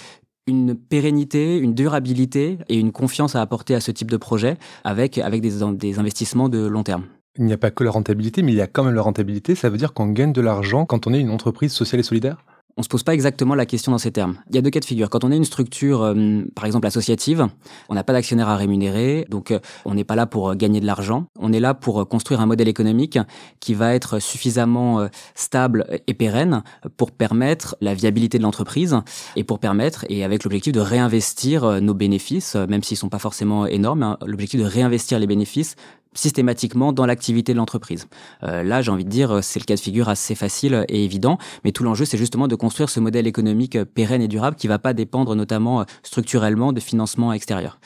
une 0.46 0.74
pérennité, 0.74 1.58
une 1.58 1.74
durabilité 1.74 2.58
et 2.68 2.78
une 2.78 2.92
confiance 2.92 3.34
à 3.34 3.40
apporter 3.40 3.74
à 3.74 3.80
ce 3.80 3.90
type 3.90 4.10
de 4.10 4.16
projet 4.16 4.56
avec, 4.84 5.18
avec 5.18 5.40
des, 5.40 5.60
des 5.72 5.98
investissements 5.98 6.48
de 6.48 6.66
long 6.66 6.82
terme. 6.82 7.04
Il 7.36 7.46
n'y 7.46 7.52
a 7.52 7.58
pas 7.58 7.70
que 7.70 7.82
la 7.82 7.90
rentabilité, 7.90 8.42
mais 8.42 8.52
il 8.52 8.56
y 8.56 8.60
a 8.60 8.66
quand 8.66 8.84
même 8.84 8.94
la 8.94 9.02
rentabilité. 9.02 9.54
Ça 9.54 9.68
veut 9.68 9.78
dire 9.78 9.92
qu'on 9.92 10.06
gagne 10.06 10.32
de 10.32 10.40
l'argent 10.40 10.86
quand 10.86 11.06
on 11.06 11.14
est 11.14 11.20
une 11.20 11.30
entreprise 11.30 11.72
sociale 11.72 12.00
et 12.00 12.04
solidaire? 12.04 12.44
On 12.76 12.82
se 12.82 12.88
pose 12.88 13.02
pas 13.04 13.14
exactement 13.14 13.54
la 13.54 13.66
question 13.66 13.92
dans 13.92 13.98
ces 13.98 14.10
termes. 14.10 14.36
Il 14.50 14.56
y 14.56 14.58
a 14.58 14.62
deux 14.62 14.70
cas 14.70 14.80
de 14.80 14.84
figure. 14.84 15.08
Quand 15.08 15.22
on 15.24 15.30
est 15.30 15.36
une 15.36 15.44
structure, 15.44 16.02
euh, 16.02 16.42
par 16.54 16.64
exemple 16.64 16.86
associative, 16.86 17.46
on 17.88 17.94
n'a 17.94 18.02
pas 18.02 18.12
d'actionnaire 18.12 18.48
à 18.48 18.56
rémunérer, 18.56 19.26
donc 19.30 19.50
euh, 19.50 19.60
on 19.84 19.94
n'est 19.94 20.04
pas 20.04 20.16
là 20.16 20.26
pour 20.26 20.50
euh, 20.50 20.54
gagner 20.54 20.80
de 20.80 20.86
l'argent. 20.86 21.26
On 21.38 21.52
est 21.52 21.60
là 21.60 21.74
pour 21.74 22.08
construire 22.08 22.40
un 22.40 22.46
modèle 22.46 22.68
économique 22.68 23.18
qui 23.60 23.74
va 23.74 23.94
être 23.94 24.18
suffisamment 24.18 25.08
stable 25.34 25.86
et 26.06 26.14
pérenne 26.14 26.62
pour 26.96 27.10
permettre 27.12 27.76
la 27.80 27.94
viabilité 27.94 28.38
de 28.38 28.42
l'entreprise 28.42 28.96
et 29.36 29.44
pour 29.44 29.58
permettre, 29.58 30.04
et 30.08 30.24
avec 30.24 30.44
l'objectif 30.44 30.72
de 30.72 30.80
réinvestir 30.80 31.80
nos 31.80 31.94
bénéfices, 31.94 32.56
même 32.56 32.82
s'ils 32.82 32.96
sont 32.96 33.08
pas 33.08 33.18
forcément 33.18 33.66
énormes, 33.66 34.02
hein, 34.02 34.18
l'objectif 34.26 34.60
de 34.60 34.66
réinvestir 34.66 35.18
les 35.18 35.26
bénéfices 35.26 35.76
systématiquement 36.14 36.92
dans 36.92 37.06
l'activité 37.06 37.52
de 37.52 37.58
l'entreprise. 37.58 38.06
Euh, 38.42 38.62
là, 38.62 38.82
j'ai 38.82 38.90
envie 38.90 39.04
de 39.04 39.10
dire, 39.10 39.40
c'est 39.42 39.58
le 39.58 39.64
cas 39.64 39.74
de 39.74 39.80
figure 39.80 40.08
assez 40.08 40.34
facile 40.34 40.84
et 40.88 41.04
évident, 41.04 41.38
mais 41.64 41.72
tout 41.72 41.84
l'enjeu, 41.84 42.04
c'est 42.04 42.18
justement 42.18 42.48
de 42.48 42.54
construire 42.54 42.88
ce 42.88 43.00
modèle 43.00 43.26
économique 43.26 43.82
pérenne 43.84 44.22
et 44.22 44.28
durable 44.28 44.56
qui 44.56 44.68
va 44.68 44.78
pas 44.78 44.92
dépendre 44.92 45.34
notamment 45.34 45.80
euh, 45.80 45.84
structurellement 46.02 46.72
de 46.72 46.80
financement 46.80 47.32
extérieur. 47.32 47.78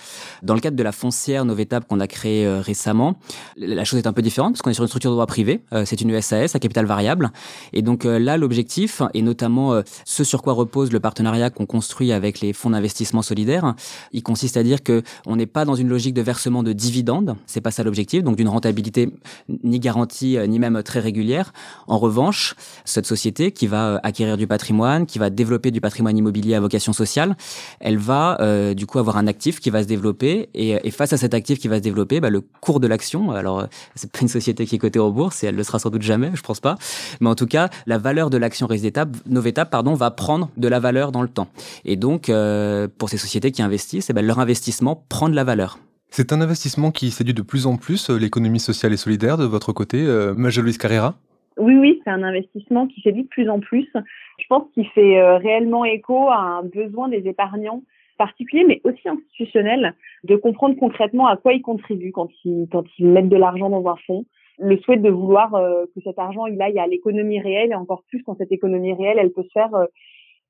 Dans 0.42 0.54
le 0.54 0.60
cadre 0.60 0.76
de 0.76 0.82
la 0.82 0.92
foncière 0.92 1.44
Novetap 1.44 1.86
qu'on 1.86 2.00
a 2.00 2.06
créée 2.06 2.46
euh, 2.46 2.60
récemment, 2.60 3.18
la 3.56 3.84
chose 3.84 3.98
est 3.98 4.06
un 4.06 4.12
peu 4.12 4.22
différente 4.22 4.54
parce 4.54 4.62
qu'on 4.62 4.70
est 4.70 4.74
sur 4.74 4.84
une 4.84 4.88
structure 4.88 5.10
de 5.10 5.14
droit 5.14 5.26
privé, 5.26 5.62
euh, 5.72 5.84
c'est 5.84 6.00
une 6.00 6.20
SAS 6.20 6.54
à 6.54 6.58
capital 6.58 6.86
variable, 6.86 7.30
et 7.72 7.82
donc 7.82 8.04
euh, 8.04 8.18
là, 8.18 8.36
l'objectif, 8.36 9.02
et 9.14 9.22
notamment 9.22 9.72
euh, 9.72 9.82
ce 10.04 10.24
sur 10.24 10.42
quoi 10.42 10.52
repose 10.52 10.92
le 10.92 11.00
partenariat 11.00 11.50
qu'on 11.50 11.66
construit 11.66 12.12
avec 12.12 12.40
les 12.40 12.52
fonds 12.52 12.70
d'investissement 12.70 13.22
solidaires, 13.22 13.74
il 14.12 14.22
consiste 14.22 14.56
à 14.56 14.62
dire 14.62 14.82
que 14.82 15.02
on 15.26 15.36
n'est 15.36 15.46
pas 15.46 15.64
dans 15.64 15.74
une 15.74 15.88
logique 15.88 16.14
de 16.14 16.22
versement 16.22 16.62
de 16.62 16.72
dividendes, 16.72 17.36
c'est 17.46 17.60
pas 17.60 17.70
ça 17.70 17.82
l'objectif 17.82 18.17
donc 18.22 18.36
d'une 18.36 18.48
rentabilité 18.48 19.10
ni 19.64 19.80
garantie 19.80 20.36
euh, 20.36 20.46
ni 20.46 20.58
même 20.58 20.82
très 20.82 21.00
régulière. 21.00 21.52
En 21.86 21.98
revanche, 21.98 22.54
cette 22.84 23.06
société 23.06 23.52
qui 23.52 23.66
va 23.66 23.88
euh, 23.88 23.98
acquérir 24.02 24.36
du 24.36 24.46
patrimoine, 24.46 25.06
qui 25.06 25.18
va 25.18 25.30
développer 25.30 25.70
du 25.70 25.80
patrimoine 25.80 26.16
immobilier 26.16 26.54
à 26.54 26.60
vocation 26.60 26.92
sociale, 26.92 27.36
elle 27.80 27.98
va 27.98 28.38
euh, 28.40 28.74
du 28.74 28.86
coup 28.86 28.98
avoir 28.98 29.16
un 29.16 29.26
actif 29.26 29.60
qui 29.60 29.70
va 29.70 29.82
se 29.82 29.88
développer 29.88 30.48
et, 30.54 30.78
et 30.82 30.90
face 30.90 31.12
à 31.12 31.16
cet 31.16 31.34
actif 31.34 31.58
qui 31.58 31.68
va 31.68 31.76
se 31.76 31.82
développer, 31.82 32.20
bah, 32.20 32.30
le 32.30 32.40
cours 32.60 32.80
de 32.80 32.86
l'action, 32.86 33.30
alors 33.30 33.66
c'est 33.94 34.10
pas 34.10 34.20
une 34.22 34.28
société 34.28 34.66
qui 34.66 34.76
est 34.76 34.78
cotée 34.78 34.98
en 34.98 35.10
bourse 35.10 35.42
et 35.42 35.48
elle 35.48 35.56
le 35.56 35.62
sera 35.62 35.78
sans 35.78 35.90
doute 35.90 36.02
jamais, 36.02 36.30
je 36.34 36.42
pense 36.42 36.60
pas, 36.60 36.76
mais 37.20 37.28
en 37.28 37.34
tout 37.34 37.46
cas 37.46 37.68
la 37.86 37.98
valeur 37.98 38.30
de 38.30 38.36
l'action 38.36 38.66
Résidéta, 38.66 39.06
Noveta, 39.26 39.64
pardon, 39.64 39.94
va 39.94 40.10
prendre 40.10 40.50
de 40.56 40.68
la 40.68 40.80
valeur 40.80 41.12
dans 41.12 41.22
le 41.22 41.28
temps. 41.28 41.48
Et 41.84 41.96
donc 41.96 42.28
euh, 42.28 42.88
pour 42.98 43.08
ces 43.08 43.18
sociétés 43.18 43.52
qui 43.52 43.62
investissent, 43.62 44.10
eh 44.10 44.12
ben, 44.12 44.24
leur 44.24 44.38
investissement 44.38 45.04
prend 45.08 45.28
de 45.28 45.34
la 45.34 45.44
valeur. 45.44 45.78
C'est 46.10 46.32
un 46.32 46.40
investissement 46.40 46.90
qui 46.90 47.10
séduit 47.10 47.34
de 47.34 47.42
plus 47.42 47.66
en 47.66 47.76
plus 47.76 48.10
euh, 48.10 48.18
l'économie 48.18 48.60
sociale 48.60 48.92
et 48.92 48.96
solidaire 48.96 49.36
de 49.36 49.44
votre 49.44 49.72
côté, 49.72 50.04
euh, 50.06 50.34
Carrera? 50.80 51.14
Oui, 51.58 51.74
oui, 51.76 52.00
c'est 52.02 52.10
un 52.10 52.22
investissement 52.22 52.86
qui 52.86 53.00
séduit 53.02 53.24
de 53.24 53.28
plus 53.28 53.48
en 53.50 53.60
plus. 53.60 53.88
Je 53.94 54.46
pense 54.48 54.64
qu'il 54.72 54.86
fait 54.88 55.20
euh, 55.20 55.36
réellement 55.36 55.84
écho 55.84 56.28
à 56.28 56.38
un 56.38 56.62
besoin 56.62 57.08
des 57.08 57.26
épargnants 57.28 57.82
particuliers, 58.16 58.64
mais 58.64 58.80
aussi 58.84 59.08
institutionnels, 59.08 59.94
de 60.24 60.34
comprendre 60.36 60.76
concrètement 60.76 61.28
à 61.28 61.36
quoi 61.36 61.52
ils 61.52 61.62
contribuent 61.62 62.12
quand 62.12 62.28
ils, 62.44 62.68
mettent 63.00 63.28
de 63.28 63.36
l'argent 63.36 63.70
dans 63.70 63.86
un 63.88 63.96
fonds, 64.06 64.24
le 64.58 64.76
souhait 64.78 64.96
de 64.96 65.10
vouloir 65.10 65.52
que 65.94 66.00
cet 66.02 66.18
argent 66.18 66.46
il 66.46 66.60
aille 66.60 66.80
à 66.80 66.88
l'économie 66.88 67.40
réelle 67.40 67.70
et 67.70 67.76
encore 67.76 68.02
plus 68.08 68.24
quand 68.24 68.36
cette 68.36 68.50
économie 68.50 68.92
réelle 68.92 69.18
elle 69.20 69.30
peut 69.30 69.44
se 69.44 69.52
faire 69.52 69.70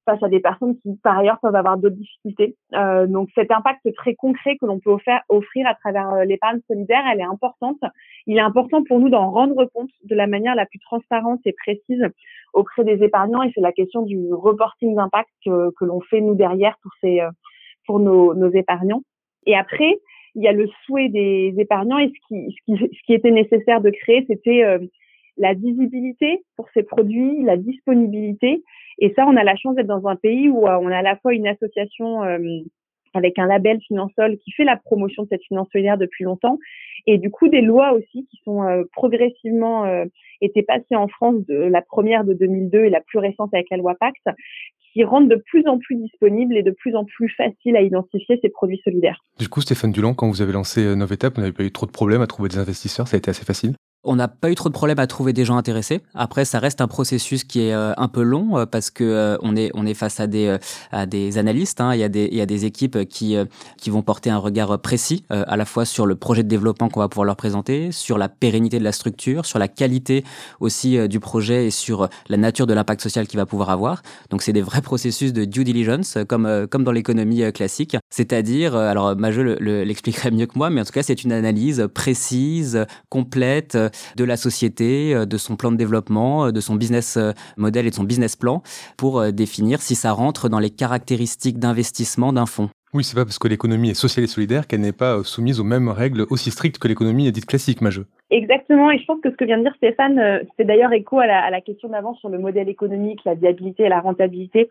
face 0.08 0.22
à 0.22 0.28
des 0.28 0.40
personnes 0.40 0.78
qui, 0.78 0.96
par 1.02 1.18
ailleurs, 1.18 1.38
peuvent 1.42 1.54
avoir 1.54 1.76
d'autres 1.76 1.96
difficultés. 1.96 2.56
Euh, 2.74 3.06
donc, 3.06 3.28
cet 3.34 3.50
impact 3.50 3.86
très 3.94 4.14
concret 4.14 4.56
que 4.56 4.64
l'on 4.64 4.80
peut 4.80 4.90
offrir, 4.90 5.20
offrir 5.28 5.66
à 5.66 5.74
travers 5.74 6.08
euh, 6.14 6.24
l'épargne 6.24 6.60
solidaire, 6.66 7.02
elle 7.12 7.20
est 7.20 7.30
importante. 7.30 7.78
Il 8.26 8.38
est 8.38 8.40
important 8.40 8.82
pour 8.84 9.00
nous 9.00 9.10
d'en 9.10 9.30
rendre 9.30 9.66
compte 9.74 9.90
de 10.04 10.14
la 10.14 10.26
manière 10.26 10.54
la 10.54 10.64
plus 10.64 10.78
transparente 10.78 11.40
et 11.44 11.52
précise 11.52 12.02
auprès 12.54 12.84
des 12.84 13.04
épargnants. 13.04 13.42
Et 13.42 13.52
c'est 13.54 13.60
la 13.60 13.72
question 13.72 14.00
du 14.00 14.32
reporting 14.32 14.94
d'impact 14.94 15.28
que, 15.44 15.84
l'on 15.84 16.00
fait, 16.00 16.22
nous, 16.22 16.34
derrière, 16.34 16.78
pour, 16.82 16.92
ces, 17.02 17.20
euh, 17.20 17.30
pour 17.86 18.00
nos, 18.00 18.50
épargnants. 18.52 19.02
Et 19.44 19.54
après, 19.54 19.98
il 20.34 20.42
y 20.42 20.48
a 20.48 20.52
le 20.52 20.68
souhait 20.86 21.10
des 21.10 21.54
épargnants 21.58 21.98
et 21.98 22.10
ce 22.30 22.46
qui, 23.04 23.12
était 23.12 23.30
nécessaire 23.30 23.82
de 23.82 23.90
créer, 23.90 24.24
c'était 24.26 24.62
la 25.38 25.54
visibilité 25.54 26.44
pour 26.56 26.68
ces 26.74 26.82
produits, 26.82 27.42
la 27.42 27.56
disponibilité. 27.56 28.62
Et 28.98 29.12
ça, 29.14 29.26
on 29.26 29.36
a 29.36 29.44
la 29.44 29.56
chance 29.56 29.76
d'être 29.76 29.86
dans 29.86 30.06
un 30.06 30.16
pays 30.16 30.48
où 30.48 30.66
euh, 30.66 30.78
on 30.80 30.88
a 30.88 30.98
à 30.98 31.02
la 31.02 31.16
fois 31.16 31.32
une 31.32 31.46
association 31.46 32.24
euh, 32.24 32.38
avec 33.14 33.38
un 33.38 33.46
label 33.46 33.80
Finansol 33.86 34.36
qui 34.38 34.52
fait 34.52 34.64
la 34.64 34.76
promotion 34.76 35.22
de 35.22 35.28
cette 35.30 35.42
finance 35.44 35.68
solidaire 35.72 35.96
depuis 35.96 36.24
longtemps, 36.24 36.58
et 37.06 37.16
du 37.16 37.30
coup 37.30 37.48
des 37.48 37.62
lois 37.62 37.92
aussi 37.92 38.26
qui 38.30 38.38
sont 38.44 38.62
euh, 38.62 38.84
progressivement 38.92 39.86
été 40.42 40.62
passées 40.62 40.94
en 40.94 41.08
France, 41.08 41.36
de 41.46 41.54
la 41.54 41.80
première 41.80 42.24
de 42.24 42.34
2002 42.34 42.84
et 42.84 42.90
la 42.90 43.00
plus 43.00 43.18
récente 43.18 43.54
avec 43.54 43.68
la 43.70 43.78
loi 43.78 43.94
Pacte, 43.98 44.28
qui 44.92 45.04
rendent 45.04 45.30
de 45.30 45.36
plus 45.36 45.66
en 45.66 45.78
plus 45.78 45.96
disponibles 45.96 46.56
et 46.56 46.62
de 46.62 46.70
plus 46.70 46.94
en 46.96 47.04
plus 47.04 47.30
faciles 47.30 47.76
à 47.76 47.80
identifier 47.80 48.38
ces 48.42 48.50
produits 48.50 48.80
solidaires. 48.84 49.24
Du 49.38 49.48
coup, 49.48 49.62
Stéphane 49.62 49.92
Dulon, 49.92 50.12
quand 50.12 50.28
vous 50.28 50.42
avez 50.42 50.52
lancé 50.52 50.94
Novetap, 50.94 51.34
vous 51.34 51.40
n'avez 51.40 51.52
pas 51.52 51.64
eu 51.64 51.72
trop 51.72 51.86
de 51.86 51.92
problèmes 51.92 52.20
à 52.20 52.26
trouver 52.26 52.50
des 52.50 52.58
investisseurs, 52.58 53.08
ça 53.08 53.16
a 53.16 53.18
été 53.18 53.30
assez 53.30 53.44
facile? 53.44 53.74
On 54.04 54.16
n'a 54.16 54.28
pas 54.28 54.50
eu 54.50 54.54
trop 54.54 54.68
de 54.68 54.74
problèmes 54.74 54.98
à 54.98 55.06
trouver 55.06 55.32
des 55.32 55.44
gens 55.44 55.56
intéressés. 55.56 56.00
Après, 56.14 56.44
ça 56.44 56.60
reste 56.60 56.80
un 56.80 56.86
processus 56.86 57.42
qui 57.44 57.62
est 57.62 57.74
euh, 57.74 57.92
un 57.96 58.08
peu 58.08 58.22
long 58.22 58.58
euh, 58.58 58.66
parce 58.66 58.90
que 58.90 59.02
euh, 59.04 59.36
on 59.42 59.56
est 59.56 59.70
on 59.74 59.86
est 59.86 59.94
face 59.94 60.20
à 60.20 60.26
des 60.26 60.56
à 60.92 61.06
des 61.06 61.36
analystes. 61.36 61.80
Hein. 61.80 61.94
Il 61.94 62.00
y 62.00 62.04
a 62.04 62.08
des 62.08 62.28
il 62.30 62.38
y 62.38 62.40
a 62.40 62.46
des 62.46 62.64
équipes 62.64 63.08
qui 63.08 63.36
qui 63.76 63.90
vont 63.90 64.02
porter 64.02 64.30
un 64.30 64.38
regard 64.38 64.78
précis 64.80 65.24
à 65.30 65.56
la 65.56 65.64
fois 65.64 65.84
sur 65.84 66.06
le 66.06 66.14
projet 66.14 66.42
de 66.42 66.48
développement 66.48 66.88
qu'on 66.88 67.00
va 67.00 67.08
pouvoir 67.08 67.24
leur 67.24 67.36
présenter, 67.36 67.92
sur 67.92 68.18
la 68.18 68.28
pérennité 68.28 68.78
de 68.78 68.84
la 68.84 68.92
structure, 68.92 69.46
sur 69.46 69.58
la 69.58 69.68
qualité 69.68 70.24
aussi 70.60 71.08
du 71.08 71.20
projet 71.20 71.66
et 71.66 71.70
sur 71.70 72.08
la 72.28 72.36
nature 72.36 72.66
de 72.66 72.74
l'impact 72.74 73.00
social 73.00 73.26
qu'il 73.26 73.38
va 73.38 73.46
pouvoir 73.46 73.70
avoir. 73.70 74.02
Donc, 74.30 74.42
c'est 74.42 74.52
des 74.52 74.62
vrais 74.62 74.82
processus 74.82 75.32
de 75.32 75.44
due 75.44 75.64
diligence 75.64 76.18
comme 76.28 76.66
comme 76.70 76.84
dans 76.84 76.92
l'économie 76.92 77.52
classique. 77.52 77.96
C'est-à-dire, 78.10 78.76
alors 78.76 79.16
Majeux 79.16 79.56
l'expliquerait 79.60 80.30
mieux 80.30 80.46
que 80.46 80.56
moi, 80.56 80.70
mais 80.70 80.80
en 80.80 80.84
tout 80.84 80.92
cas, 80.92 81.02
c'est 81.02 81.24
une 81.24 81.32
analyse 81.32 81.88
précise, 81.92 82.86
complète 83.08 83.76
de 84.16 84.24
la 84.24 84.36
société, 84.36 85.14
euh, 85.14 85.26
de 85.26 85.36
son 85.36 85.56
plan 85.56 85.72
de 85.72 85.76
développement, 85.76 86.46
euh, 86.46 86.52
de 86.52 86.60
son 86.60 86.74
business 86.74 87.16
euh, 87.16 87.32
model 87.56 87.86
et 87.86 87.90
de 87.90 87.94
son 87.94 88.04
business 88.04 88.36
plan 88.36 88.62
pour 88.96 89.32
définir 89.32 89.80
si 89.80 89.94
ça 89.94 90.12
rentre 90.12 90.48
dans 90.48 90.58
les 90.58 90.70
caractéristiques 90.70 91.58
d'investissement 91.58 92.32
d'un 92.32 92.46
fonds. 92.46 92.70
Oui, 92.94 93.04
c'est 93.04 93.14
pas 93.14 93.24
parce 93.24 93.38
que 93.38 93.48
l'économie 93.48 93.90
est 93.90 93.94
sociale 93.94 94.24
et 94.24 94.28
solidaire 94.28 94.66
qu'elle 94.66 94.80
n'est 94.80 94.92
pas 94.92 95.22
soumise 95.22 95.60
aux 95.60 95.64
mêmes 95.64 95.88
règles 95.88 96.26
aussi 96.30 96.50
strictes 96.50 96.78
que 96.78 96.88
l'économie 96.88 97.30
dite 97.32 97.46
classique, 97.46 97.82
Majeux. 97.82 98.06
Exactement, 98.30 98.90
et 98.90 98.98
je 98.98 99.04
pense 99.04 99.20
que 99.20 99.30
ce 99.30 99.36
que 99.36 99.44
vient 99.44 99.58
de 99.58 99.62
dire 99.62 99.74
Stéphane, 99.76 100.40
c'est 100.56 100.64
d'ailleurs 100.64 100.92
écho 100.92 101.18
à 101.18 101.26
la, 101.26 101.44
à 101.44 101.50
la 101.50 101.60
question 101.60 101.88
d'avant 101.88 102.14
sur 102.14 102.28
le 102.28 102.38
modèle 102.38 102.68
économique, 102.68 103.20
la 103.24 103.34
viabilité 103.34 103.84
et 103.84 103.88
la 103.88 104.00
rentabilité 104.00 104.68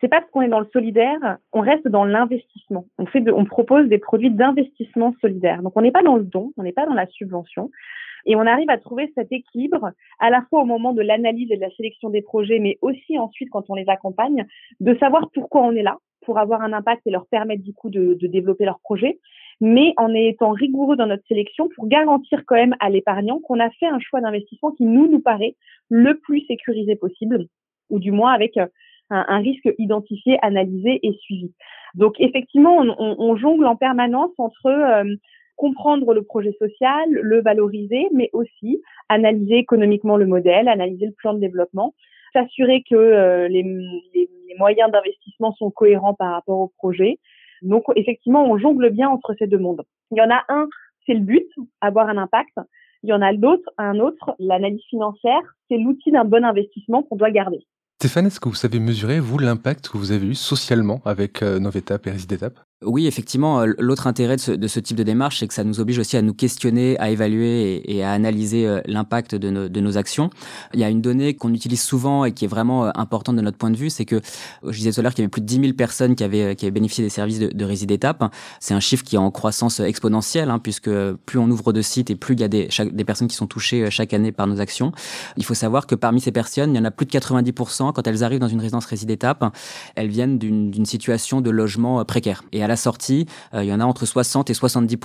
c'est 0.00 0.08
pas 0.08 0.20
parce 0.20 0.30
qu'on 0.30 0.42
est 0.42 0.48
dans 0.48 0.60
le 0.60 0.68
solidaire, 0.72 1.38
on 1.52 1.60
reste 1.60 1.88
dans 1.88 2.04
l'investissement. 2.04 2.86
On 2.98 3.06
fait, 3.06 3.22
on 3.30 3.44
propose 3.44 3.88
des 3.88 3.98
produits 3.98 4.30
d'investissement 4.30 5.14
solidaire. 5.20 5.62
Donc 5.62 5.72
on 5.76 5.82
n'est 5.82 5.90
pas 5.90 6.02
dans 6.02 6.16
le 6.16 6.22
don, 6.22 6.52
on 6.56 6.62
n'est 6.62 6.72
pas 6.72 6.86
dans 6.86 6.94
la 6.94 7.06
subvention. 7.06 7.70
Et 8.26 8.36
on 8.36 8.46
arrive 8.46 8.70
à 8.70 8.78
trouver 8.78 9.12
cet 9.14 9.32
équilibre 9.32 9.90
à 10.18 10.30
la 10.30 10.42
fois 10.48 10.62
au 10.62 10.64
moment 10.64 10.92
de 10.92 11.02
l'analyse 11.02 11.50
et 11.50 11.56
de 11.56 11.60
la 11.60 11.70
sélection 11.70 12.10
des 12.10 12.22
projets, 12.22 12.58
mais 12.58 12.78
aussi 12.82 13.18
ensuite 13.18 13.50
quand 13.50 13.68
on 13.68 13.74
les 13.74 13.88
accompagne, 13.88 14.46
de 14.80 14.96
savoir 14.98 15.30
pourquoi 15.32 15.62
on 15.62 15.72
est 15.72 15.82
là, 15.82 15.98
pour 16.24 16.38
avoir 16.38 16.62
un 16.62 16.72
impact 16.72 17.06
et 17.06 17.10
leur 17.10 17.26
permettre 17.26 17.62
du 17.62 17.72
coup 17.72 17.90
de, 17.90 18.14
de 18.14 18.26
développer 18.26 18.64
leur 18.64 18.80
projet, 18.80 19.18
mais 19.60 19.94
en 19.96 20.12
étant 20.14 20.50
rigoureux 20.50 20.96
dans 20.96 21.06
notre 21.06 21.26
sélection 21.26 21.68
pour 21.74 21.88
garantir 21.88 22.42
quand 22.46 22.56
même 22.56 22.76
à 22.80 22.90
l'épargnant 22.90 23.40
qu'on 23.40 23.60
a 23.60 23.70
fait 23.70 23.86
un 23.86 23.98
choix 23.98 24.20
d'investissement 24.20 24.72
qui 24.72 24.84
nous 24.84 25.08
nous 25.08 25.20
paraît 25.20 25.56
le 25.88 26.18
plus 26.18 26.40
sécurisé 26.46 26.96
possible, 26.96 27.46
ou 27.90 27.98
du 27.98 28.12
moins 28.12 28.32
avec 28.32 28.56
un, 28.56 28.68
un 29.10 29.38
risque 29.38 29.72
identifié, 29.78 30.38
analysé 30.42 31.00
et 31.02 31.12
suivi. 31.20 31.52
Donc 31.94 32.14
effectivement, 32.18 32.76
on 32.98 33.36
jongle 33.36 33.66
en 33.66 33.76
permanence 33.76 34.32
entre 34.38 34.66
euh, 34.66 35.14
comprendre 35.58 36.14
le 36.14 36.22
projet 36.22 36.56
social, 36.58 37.10
le 37.10 37.42
valoriser, 37.42 38.08
mais 38.14 38.30
aussi 38.32 38.80
analyser 39.08 39.56
économiquement 39.56 40.16
le 40.16 40.26
modèle, 40.26 40.68
analyser 40.68 41.06
le 41.06 41.12
plan 41.12 41.34
de 41.34 41.40
développement, 41.40 41.94
s'assurer 42.32 42.82
que 42.88 42.94
euh, 42.94 43.48
les, 43.48 43.64
moyens 44.58 44.90
d'investissement 44.90 45.52
sont 45.52 45.70
cohérents 45.70 46.14
par 46.14 46.32
rapport 46.32 46.58
au 46.58 46.72
projet. 46.78 47.18
Donc 47.62 47.84
effectivement, 47.94 48.44
on 48.44 48.58
jongle 48.58 48.90
bien 48.90 49.08
entre 49.08 49.34
ces 49.38 49.46
deux 49.46 49.58
mondes. 49.58 49.82
Il 50.10 50.18
y 50.18 50.20
en 50.20 50.30
a 50.30 50.42
un, 50.48 50.66
c'est 51.06 51.14
le 51.14 51.20
but, 51.20 51.46
avoir 51.80 52.08
un 52.08 52.16
impact. 52.16 52.58
Il 53.04 53.10
y 53.10 53.12
en 53.12 53.22
a 53.22 53.30
l'autre, 53.32 53.70
un 53.78 54.00
autre, 54.00 54.34
l'analyse 54.40 54.82
financière, 54.90 55.40
c'est 55.68 55.78
l'outil 55.78 56.10
d'un 56.10 56.24
bon 56.24 56.44
investissement 56.44 57.04
qu'on 57.04 57.14
doit 57.14 57.30
garder. 57.30 57.60
Stéphane, 58.00 58.26
est-ce 58.26 58.40
que 58.40 58.48
vous 58.48 58.54
savez 58.54 58.80
mesurer, 58.80 59.20
vous, 59.20 59.38
l'impact 59.38 59.88
que 59.88 59.98
vous 59.98 60.10
avez 60.10 60.26
eu 60.26 60.34
socialement 60.34 61.00
avec 61.04 61.42
euh, 61.42 61.60
et 61.60 62.10
Résidétape 62.10 62.58
oui, 62.84 63.08
effectivement, 63.08 63.62
euh, 63.62 63.72
l'autre 63.80 64.06
intérêt 64.06 64.36
de 64.36 64.68
ce, 64.68 64.78
type 64.78 64.96
de 64.96 65.02
démarche, 65.02 65.40
c'est 65.40 65.48
que 65.48 65.54
ça 65.54 65.64
nous 65.64 65.80
oblige 65.80 65.98
aussi 65.98 66.16
à 66.16 66.22
nous 66.22 66.32
questionner, 66.32 66.96
à 67.00 67.10
évaluer 67.10 67.82
et, 67.92 68.04
à 68.04 68.12
analyser 68.12 68.68
euh, 68.68 68.80
l'impact 68.86 69.34
de, 69.34 69.50
nos, 69.50 69.98
actions. 69.98 70.30
Il 70.74 70.78
y 70.78 70.84
a 70.84 70.88
une 70.88 71.02
donnée 71.02 71.34
qu'on 71.34 71.52
utilise 71.52 71.82
souvent 71.82 72.24
et 72.24 72.30
qui 72.30 72.44
est 72.44 72.48
vraiment 72.48 72.84
euh, 72.84 72.90
importante 72.94 73.34
de 73.34 73.40
notre 73.40 73.58
point 73.58 73.72
de 73.72 73.76
vue, 73.76 73.90
c'est 73.90 74.04
que 74.04 74.20
je 74.62 74.76
disais 74.76 74.92
tout 74.92 75.00
à 75.00 75.02
l'heure 75.02 75.12
qu'il 75.12 75.22
y 75.22 75.24
avait 75.24 75.30
plus 75.30 75.40
de 75.40 75.46
10 75.46 75.60
000 75.60 75.72
personnes 75.72 76.14
qui 76.14 76.22
avaient, 76.22 76.54
bénéficié 76.54 77.02
des 77.02 77.10
services 77.10 77.40
de, 77.40 77.48
de 77.48 77.64
Résidétape. 77.64 78.32
C'est 78.60 78.74
un 78.74 78.80
chiffre 78.80 79.02
qui 79.02 79.16
est 79.16 79.18
en 79.18 79.32
croissance 79.32 79.80
exponentielle, 79.80 80.48
hein, 80.48 80.60
puisque 80.60 80.90
plus 81.26 81.40
on 81.40 81.50
ouvre 81.50 81.72
de 81.72 81.82
sites 81.82 82.10
et 82.10 82.14
plus 82.14 82.34
il 82.34 82.40
y 82.40 82.44
a 82.44 82.48
des, 82.48 82.68
personnes 83.04 83.26
qui 83.26 83.36
sont 83.36 83.48
touchées 83.48 83.90
chaque 83.90 84.14
année 84.14 84.30
par 84.30 84.46
nos 84.46 84.60
actions. 84.60 84.92
Il 85.36 85.44
faut 85.44 85.54
savoir 85.54 85.88
que 85.88 85.96
parmi 85.96 86.20
ces 86.20 86.30
personnes, 86.30 86.74
il 86.74 86.78
y 86.78 86.80
en 86.80 86.84
a 86.84 86.92
plus 86.92 87.06
de 87.06 87.10
90%, 87.10 87.92
quand 87.92 88.06
elles 88.06 88.22
arrivent 88.22 88.38
dans 88.38 88.46
une 88.46 88.60
résidence 88.60 88.86
Résidétape, 88.86 89.44
elles 89.96 90.08
viennent 90.08 90.38
d'une 90.38 90.86
situation 90.86 91.40
de 91.40 91.50
logement 91.50 92.04
précaire. 92.04 92.44
La 92.68 92.76
sortie, 92.76 93.26
euh, 93.54 93.64
il 93.64 93.68
y 93.68 93.72
en 93.72 93.80
a 93.80 93.84
entre 93.84 94.06
60 94.06 94.50
et 94.50 94.54
70 94.54 94.96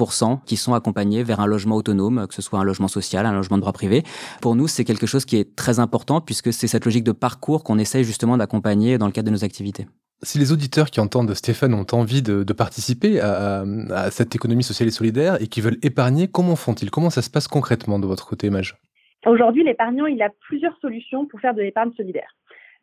qui 0.45 0.57
sont 0.57 0.73
accompagnés 0.73 1.23
vers 1.23 1.39
un 1.39 1.47
logement 1.47 1.75
autonome, 1.75 2.27
que 2.27 2.35
ce 2.35 2.41
soit 2.41 2.59
un 2.59 2.63
logement 2.63 2.87
social, 2.87 3.25
un 3.25 3.33
logement 3.33 3.57
de 3.57 3.61
droit 3.61 3.73
privé. 3.73 4.03
Pour 4.41 4.55
nous, 4.55 4.67
c'est 4.67 4.83
quelque 4.83 5.07
chose 5.07 5.25
qui 5.25 5.37
est 5.37 5.55
très 5.55 5.79
important 5.79 6.21
puisque 6.21 6.53
c'est 6.53 6.67
cette 6.67 6.85
logique 6.85 7.03
de 7.03 7.11
parcours 7.11 7.63
qu'on 7.63 7.79
essaye 7.79 8.03
justement 8.03 8.37
d'accompagner 8.37 8.97
dans 8.97 9.07
le 9.07 9.11
cadre 9.11 9.27
de 9.27 9.31
nos 9.31 9.43
activités. 9.43 9.87
Si 10.21 10.37
les 10.39 10.53
auditeurs 10.53 10.89
qui 10.89 10.99
entendent 10.99 11.33
Stéphane 11.33 11.73
ont 11.73 11.87
envie 11.91 12.21
de, 12.21 12.43
participer 12.53 13.19
à, 13.19 13.65
à, 13.89 14.11
cette 14.11 14.35
économie 14.35 14.63
sociale 14.63 14.87
et 14.87 14.91
solidaire 14.91 15.41
et 15.41 15.47
qui 15.47 15.59
veulent 15.59 15.79
épargner, 15.81 16.27
comment 16.29 16.55
font-ils? 16.55 16.91
Comment 16.91 17.09
ça 17.09 17.21
se 17.21 17.29
passe 17.29 17.47
concrètement 17.47 17.99
de 17.99 18.05
votre 18.05 18.25
côté, 18.25 18.49
Mage 18.49 18.77
Aujourd'hui, 19.25 19.63
l'épargnant, 19.63 20.05
il 20.05 20.21
a 20.21 20.29
plusieurs 20.47 20.77
solutions 20.79 21.25
pour 21.25 21.39
faire 21.39 21.53
de 21.53 21.61
l'épargne 21.61 21.91
solidaire. 21.95 22.35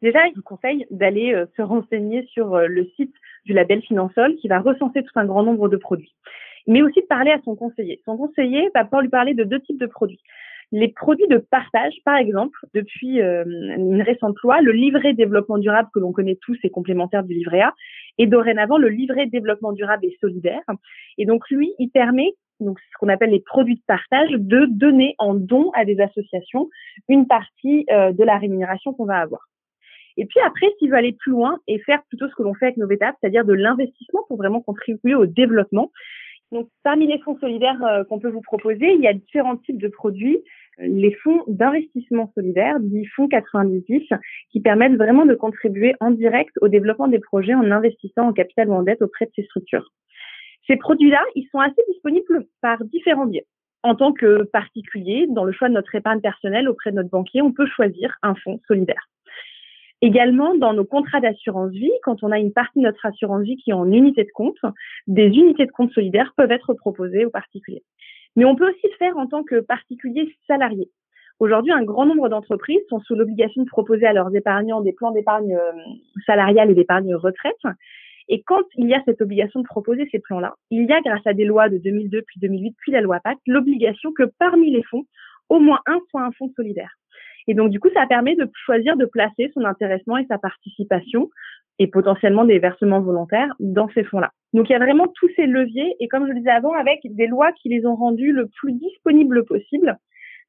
Déjà, 0.03 0.21
je 0.31 0.37
vous 0.37 0.43
conseille 0.43 0.87
d'aller 0.91 1.35
euh, 1.35 1.47
se 1.57 1.63
renseigner 1.63 2.27
sur 2.33 2.55
euh, 2.55 2.67
le 2.67 2.87
site 2.97 3.15
du 3.45 3.53
label 3.53 3.83
Finansol 3.83 4.37
qui 4.37 4.49
va 4.49 4.61
recenser 4.61 5.03
tout 5.03 5.19
un 5.19 5.25
grand 5.25 5.43
nombre 5.43 5.69
de 5.69 5.77
produits. 5.77 6.15
Mais 6.67 6.83
aussi 6.83 7.01
de 7.01 7.07
parler 7.07 7.31
à 7.31 7.41
son 7.45 7.57
conseiller. 7.57 8.01
Son 8.05 8.17
conseiller 8.17 8.69
va 8.75 8.85
pouvoir 8.85 9.03
lui 9.03 9.09
parler 9.09 9.35
de 9.35 9.45
deux 9.45 9.61
types 9.61 9.81
de 9.81 9.87
produits. 9.87 10.21
Les 10.73 10.89
produits 10.89 11.27
de 11.27 11.39
partage, 11.39 11.95
par 12.05 12.17
exemple, 12.17 12.57
depuis 12.75 13.21
euh, 13.21 13.45
une 13.45 14.03
récente 14.03 14.37
loi, 14.45 14.61
le 14.61 14.71
livret 14.71 15.15
développement 15.15 15.59
durable 15.59 15.89
que 15.93 15.99
l'on 15.99 16.13
connaît 16.13 16.39
tous 16.41 16.57
est 16.63 16.71
complémentaire 16.71 17.25
du 17.25 17.35
livret 17.35 17.63
A, 17.63 17.75
et 18.19 18.27
dorénavant 18.27 18.79
le 18.79 18.89
livret 18.89 19.27
développement 19.27 19.73
durable 19.73 20.05
est 20.05 20.21
solidaire. 20.21 20.63
Et 21.19 21.27
donc 21.27 21.49
lui, 21.51 21.73
il 21.81 21.91
permet 21.91 22.35
donc 22.61 22.79
ce 22.79 22.99
qu'on 22.99 23.09
appelle 23.09 23.31
les 23.31 23.41
produits 23.41 23.77
de 23.77 23.83
partage, 23.87 24.31
de 24.31 24.67
donner 24.67 25.15
en 25.19 25.35
don 25.35 25.71
à 25.75 25.85
des 25.85 25.99
associations 25.99 26.69
une 27.09 27.27
partie 27.27 27.87
de 27.89 28.23
la 28.23 28.37
rémunération 28.37 28.93
qu'on 28.93 29.07
va 29.07 29.17
avoir. 29.17 29.50
Et 30.17 30.27
puis 30.27 30.41
après, 30.45 30.67
s'il 30.79 30.91
veut 30.91 30.97
aller 30.97 31.13
plus 31.13 31.33
loin 31.33 31.59
et 31.67 31.79
faire 31.81 32.03
plutôt 32.09 32.29
ce 32.29 32.35
que 32.35 32.43
l'on 32.43 32.55
fait 32.55 32.67
avec 32.67 32.77
nos 32.77 32.91
étapes, 32.91 33.17
c'est-à-dire 33.21 33.45
de 33.45 33.53
l'investissement 33.53 34.23
pour 34.29 34.37
vraiment 34.37 34.61
contribuer 34.61 35.15
au 35.15 35.27
développement. 35.27 35.91
Donc, 36.53 36.69
parmi 36.83 37.07
les 37.07 37.21
fonds 37.21 37.39
solidaires 37.39 37.81
euh, 37.85 38.03
qu'on 38.05 38.19
peut 38.19 38.31
vous 38.31 38.41
proposer, 38.41 38.93
il 38.93 39.01
y 39.01 39.07
a 39.07 39.13
différents 39.13 39.57
types 39.57 39.81
de 39.81 39.89
produits. 39.89 40.43
Les 40.79 41.13
fonds 41.23 41.45
d'investissement 41.47 42.33
solidaire, 42.35 42.81
dits 42.81 43.07
fonds 43.15 43.29
90, 43.29 44.09
qui 44.51 44.61
permettent 44.61 44.97
vraiment 44.97 45.27
de 45.27 45.35
contribuer 45.35 45.95
en 46.01 46.11
direct 46.11 46.53
au 46.61 46.69
développement 46.69 47.07
des 47.07 47.21
projets 47.21 47.55
en 47.55 47.71
investissant 47.71 48.29
en 48.29 48.33
capital 48.33 48.69
ou 48.69 48.73
en 48.73 48.83
dette 48.83 49.03
auprès 49.03 49.27
de 49.27 49.31
ces 49.37 49.45
structures. 49.45 49.93
Ces 50.67 50.77
produits-là, 50.77 51.21
ils 51.37 51.47
sont 51.53 51.59
assez 51.59 51.83
disponibles 51.89 52.47
par 52.63 52.83
différents 52.85 53.27
biais. 53.27 53.47
En 53.83 53.95
tant 53.95 54.13
que 54.13 54.43
particulier, 54.45 55.27
dans 55.29 55.45
le 55.45 55.53
choix 55.53 55.69
de 55.69 55.75
notre 55.75 55.95
épargne 55.95 56.21
personnelle 56.21 56.69
auprès 56.69 56.91
de 56.91 56.97
notre 56.97 57.11
banquier, 57.11 57.43
on 57.43 57.53
peut 57.53 57.67
choisir 57.67 58.17
un 58.23 58.35
fonds 58.35 58.61
solidaire. 58.69 59.09
Également, 60.03 60.55
dans 60.55 60.73
nos 60.73 60.85
contrats 60.85 61.21
d'assurance 61.21 61.73
vie, 61.73 61.93
quand 62.03 62.23
on 62.23 62.31
a 62.31 62.39
une 62.39 62.53
partie 62.53 62.79
de 62.79 62.85
notre 62.85 63.05
assurance 63.05 63.43
vie 63.43 63.57
qui 63.57 63.71
est 63.71 63.75
en 63.75 63.91
unité 63.91 64.25
de 64.25 64.31
compte, 64.33 64.59
des 65.07 65.27
unités 65.27 65.67
de 65.67 65.73
compte 65.73 65.93
solidaires 65.93 66.33
peuvent 66.37 66.53
être 66.53 66.73
proposées 66.73 67.27
aux 67.27 67.31
particuliers. 67.31 67.83
Mais 68.37 68.47
on 68.47 68.57
peut 68.57 68.69
aussi 68.69 68.87
le 68.87 68.97
faire 68.99 69.19
en 69.19 69.27
tant 69.27 69.43
que 69.43 69.61
particulier 69.61 70.35
salarié. 70.47 70.89
Aujourd'hui, 71.39 71.73
un 71.73 71.83
grand 71.83 72.07
nombre 72.07 72.29
d'entreprises 72.29 72.81
sont 72.89 73.01
sous 73.01 73.15
l'obligation 73.15 73.63
de 73.63 73.69
proposer 73.69 74.07
à 74.07 74.13
leurs 74.13 74.35
épargnants 74.35 74.83
des 74.83 74.93
plans 74.93 75.11
d'épargne 75.11 75.55
euh, 75.55 75.73
salariale 76.27 76.71
et 76.71 76.75
d'épargne 76.75 77.15
retraite. 77.15 77.57
Et 78.29 78.43
quand 78.43 78.63
il 78.77 78.89
y 78.89 78.95
a 78.95 79.03
cette 79.05 79.21
obligation 79.23 79.61
de 79.61 79.67
proposer 79.67 80.07
ces 80.13 80.19
plans-là, 80.19 80.55
il 80.71 80.87
y 80.87 80.93
a, 80.93 81.01
grâce 81.01 81.27
à 81.27 81.33
des 81.33 81.45
lois 81.45 81.69
de 81.69 81.79
2002 81.79 82.23
puis 82.23 82.41
2008 82.41 82.77
puis 82.79 82.93
la 82.93 83.01
loi 83.01 83.21
Pacte, 83.21 83.41
l'obligation 83.47 84.13
que 84.13 84.25
parmi 84.39 84.71
les 84.71 84.83
fonds, 84.85 85.05
au 85.49 85.59
moins 85.59 85.81
un 85.87 85.99
soit 86.11 86.23
un 86.23 86.31
fonds 86.33 86.53
solidaire. 86.55 87.00
Et 87.49 87.55
donc, 87.55 87.71
du 87.71 87.81
coup, 87.81 87.89
ça 87.95 88.07
permet 88.07 88.37
de 88.37 88.49
choisir 88.65 88.97
de 88.97 89.05
placer 89.05 89.51
son 89.55 89.65
intéressement 89.65 90.19
et 90.19 90.27
sa 90.27 90.39
participation 90.39 91.31
et 91.79 91.87
potentiellement 91.87 92.45
des 92.45 92.59
versements 92.59 93.01
volontaires 93.01 93.55
dans 93.59 93.89
ces 93.95 94.05
fonds-là. 94.05 94.31
Donc, 94.53 94.69
il 94.69 94.73
y 94.73 94.77
a 94.77 94.79
vraiment 94.79 95.07
tous 95.15 95.31
ces 95.37 95.47
leviers 95.47 95.97
et 96.01 96.09
comme 96.09 96.27
je 96.27 96.33
le 96.33 96.39
disais 96.39 96.51
avant, 96.51 96.73
avec 96.73 97.01
des 97.05 97.27
lois 97.27 97.53
qui 97.53 97.69
les 97.69 97.87
ont 97.87 97.97
rendus 97.97 98.33
le 98.33 98.49
plus 98.49 98.73
disponibles 98.73 99.45
possible. 99.45 99.97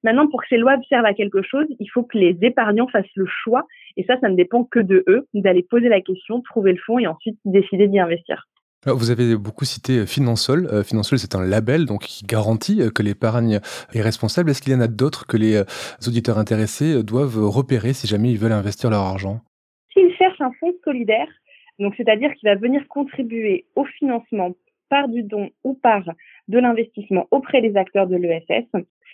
Maintenant, 0.04 0.28
pour 0.28 0.42
que 0.42 0.48
ces 0.50 0.58
lois 0.58 0.78
servent 0.90 1.06
à 1.06 1.14
quelque 1.14 1.44
chose, 1.44 1.68
il 1.80 1.88
faut 1.88 2.04
que 2.04 2.18
les 2.18 2.38
épargnants 2.42 2.88
fassent 2.88 3.06
le 3.16 3.28
choix. 3.28 3.66
Et 3.98 4.04
ça, 4.04 4.20
ça 4.20 4.30
ne 4.30 4.36
dépend 4.36 4.64
que 4.64 4.80
de 4.80 5.04
eux, 5.08 5.28
d'aller 5.34 5.64
poser 5.64 5.90
la 5.90 6.02
question, 6.02 6.42
trouver 6.42 6.72
le 6.72 6.80
fonds 6.80 6.98
et 6.98 7.08
ensuite 7.08 7.38
décider 7.46 7.88
d'y 7.88 8.00
investir. 8.00 8.48
Vous 8.86 9.12
avez 9.12 9.36
beaucoup 9.38 9.66
cité 9.66 10.00
euh, 10.00 10.06
Finansol. 10.06 10.68
Euh, 10.72 10.84
Finansol, 10.84 11.20
c'est 11.20 11.36
un 11.36 11.46
label 11.46 11.86
donc 11.86 12.02
qui 12.02 12.26
garantit 12.26 12.82
euh, 12.82 12.90
que 12.90 13.04
l'épargne 13.04 13.60
est 13.94 14.02
responsable. 14.02 14.50
Est-ce 14.50 14.62
qu'il 14.62 14.74
y 14.74 14.76
en 14.76 14.82
a 14.82 14.88
d'autres 14.88 15.28
que 15.28 15.38
les 15.38 15.62
auditeurs 16.08 16.40
intéressés 16.40 17.04
doivent 17.04 17.38
repérer 17.38 17.94
si 17.94 18.08
jamais 18.08 18.32
ils 18.32 18.40
veulent 18.40 18.52
investir 18.52 18.90
leur 18.90 19.02
argent? 19.02 19.42
S'ils 19.94 20.14
cherchent 20.16 20.42
un 20.42 20.52
fonds 20.60 20.74
solidaire, 20.84 21.28
c'est-à-dire 21.98 22.34
qu'il 22.36 22.50
va 22.50 22.56
venir 22.56 22.88
contribuer 22.88 23.66
au 23.76 23.86
financement 23.86 24.52
par 24.90 25.08
du 25.08 25.24
don 25.24 25.50
ou 25.64 25.74
par 25.74 26.04
de 26.48 26.60
l'investissement 26.60 27.28
auprès 27.32 27.62
des 27.62 27.76
acteurs 27.76 28.08
de 28.08 28.16
l'ESS, 28.16 28.66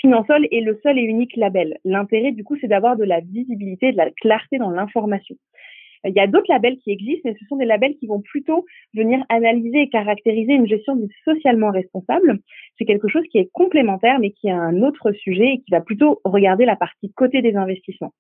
Finansol 0.01 0.47
est 0.51 0.62
le 0.62 0.79
seul 0.83 1.00
et 1.00 1.03
unique 1.03 1.36
label. 1.36 1.79
L'intérêt, 1.83 2.31
du 2.31 2.43
coup, 2.43 2.55
c'est 2.62 2.67
d'avoir 2.67 2.97
de 2.97 3.03
la 3.03 3.19
visibilité, 3.19 3.91
de 3.91 3.97
la 3.97 4.12
clarté 4.12 4.57
dans 4.57 4.69
l'information. 4.69 5.36
Il 6.03 6.13
y 6.13 6.19
a 6.19 6.27
d'autres 6.27 6.51
labels 6.51 6.77
qui 6.77 6.91
existent, 6.91 7.21
mais 7.25 7.35
ce 7.39 7.45
sont 7.45 7.57
des 7.57 7.65
labels 7.65 7.95
qui 7.97 8.07
vont 8.07 8.21
plutôt 8.21 8.65
venir 8.93 9.23
analyser 9.29 9.81
et 9.81 9.89
caractériser 9.89 10.53
une 10.53 10.67
gestion 10.67 10.97
socialement 11.25 11.71
responsable. 11.71 12.39
C'est 12.77 12.85
quelque 12.85 13.07
chose 13.07 13.23
qui 13.31 13.37
est 13.37 13.49
complémentaire, 13.51 14.19
mais 14.19 14.31
qui 14.31 14.49
a 14.49 14.57
un 14.57 14.81
autre 14.83 15.11
sujet 15.11 15.53
et 15.53 15.57
qui 15.59 15.71
va 15.71 15.81
plutôt 15.81 16.21
regarder 16.23 16.65
la 16.65 16.75
partie 16.75 17.11
côté 17.13 17.41
des 17.41 17.55
investissements. 17.55 18.13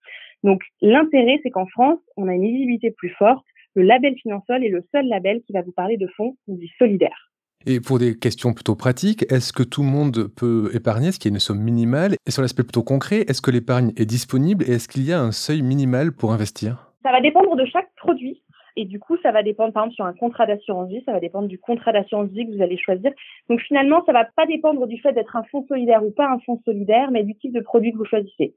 Donc, 0.43 0.61
l'intérêt, 0.81 1.39
c'est 1.43 1.49
qu'en 1.49 1.67
France, 1.67 1.99
on 2.15 2.27
a 2.27 2.33
une 2.33 2.43
visibilité 2.43 2.91
plus 2.91 3.09
forte. 3.09 3.45
Le 3.75 3.83
label 3.83 4.15
Finansol 4.15 4.63
est 4.63 4.69
le 4.69 4.83
seul 4.91 5.07
label 5.07 5.41
qui 5.45 5.53
va 5.53 5.61
vous 5.61 5.71
parler 5.71 5.97
de 5.97 6.07
fonds 6.15 6.35
dits 6.47 6.71
solidaires. 6.77 7.31
Et 7.65 7.81
pour 7.81 7.99
des 7.99 8.17
questions 8.17 8.53
plutôt 8.53 8.75
pratiques, 8.75 9.25
est-ce 9.31 9.51
que 9.51 9.63
tout 9.63 9.81
le 9.81 9.89
monde 9.89 10.29
peut 10.35 10.69
épargner 10.73 11.07
Est-ce 11.07 11.19
qu'il 11.19 11.31
y 11.31 11.33
a 11.33 11.35
une 11.35 11.39
somme 11.39 11.59
minimale? 11.59 12.15
Et 12.25 12.31
sur 12.31 12.41
l'aspect 12.41 12.63
plutôt 12.63 12.83
concret, 12.83 13.25
est-ce 13.27 13.41
que 13.41 13.51
l'épargne 13.51 13.91
est 13.97 14.05
disponible 14.05 14.63
et 14.67 14.73
est-ce 14.73 14.87
qu'il 14.87 15.03
y 15.03 15.11
a 15.11 15.19
un 15.19 15.31
seuil 15.31 15.61
minimal 15.63 16.11
pour 16.11 16.31
investir? 16.33 16.86
Ça 17.07 17.13
va 17.13 17.21
dépendre 17.21 17.55
de 17.55 17.63
chaque 17.63 17.87
produit. 17.95 18.43
Et 18.75 18.83
du 18.83 18.99
coup, 18.99 19.15
ça 19.23 19.31
va 19.31 19.41
dépendre, 19.41 19.71
par 19.71 19.83
exemple, 19.83 19.95
sur 19.95 20.05
un 20.05 20.13
contrat 20.13 20.45
d'assurance 20.45 20.89
vie, 20.89 21.01
ça 21.05 21.13
va 21.13 21.21
dépendre 21.21 21.47
du 21.47 21.57
contrat 21.57 21.93
d'assurance 21.93 22.29
vie 22.31 22.45
que 22.45 22.53
vous 22.53 22.61
allez 22.61 22.77
choisir. 22.77 23.13
Donc 23.49 23.61
finalement, 23.61 24.03
ça 24.05 24.11
va 24.11 24.25
pas 24.25 24.45
dépendre 24.45 24.85
du 24.87 24.99
fait 24.99 25.13
d'être 25.13 25.37
un 25.37 25.43
fonds 25.43 25.65
solidaire 25.69 26.03
ou 26.03 26.11
pas 26.11 26.27
un 26.27 26.39
fonds 26.39 26.59
solidaire, 26.65 27.09
mais 27.09 27.23
du 27.23 27.33
type 27.35 27.53
de 27.53 27.61
produit 27.61 27.93
que 27.93 27.97
vous 27.97 28.03
choisissez. 28.03 28.55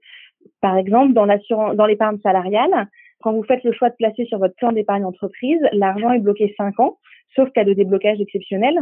Par 0.60 0.76
exemple, 0.76 1.12
dans 1.12 1.28
dans 1.74 1.86
l'épargne 1.86 2.18
salariale, 2.24 2.88
quand 3.22 3.32
vous 3.32 3.44
faites 3.44 3.62
le 3.62 3.72
choix 3.72 3.88
de 3.88 3.94
placer 3.94 4.24
sur 4.24 4.40
votre 4.40 4.56
plan 4.56 4.72
d'épargne 4.72 5.04
entreprise, 5.04 5.60
l'argent 5.70 6.10
est 6.10 6.18
bloqué 6.18 6.52
5 6.56 6.80
ans, 6.80 6.98
sauf 7.36 7.50
cas 7.52 7.62
de 7.62 7.72
déblocage 7.72 8.20
exceptionnel, 8.20 8.74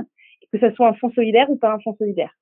que 0.50 0.58
ce 0.58 0.70
soit 0.70 0.88
un 0.88 0.94
fonds 0.94 1.10
solidaire 1.10 1.50
ou 1.50 1.56
pas 1.56 1.74
un 1.74 1.78
fonds 1.80 1.94
solidaire. 1.98 2.32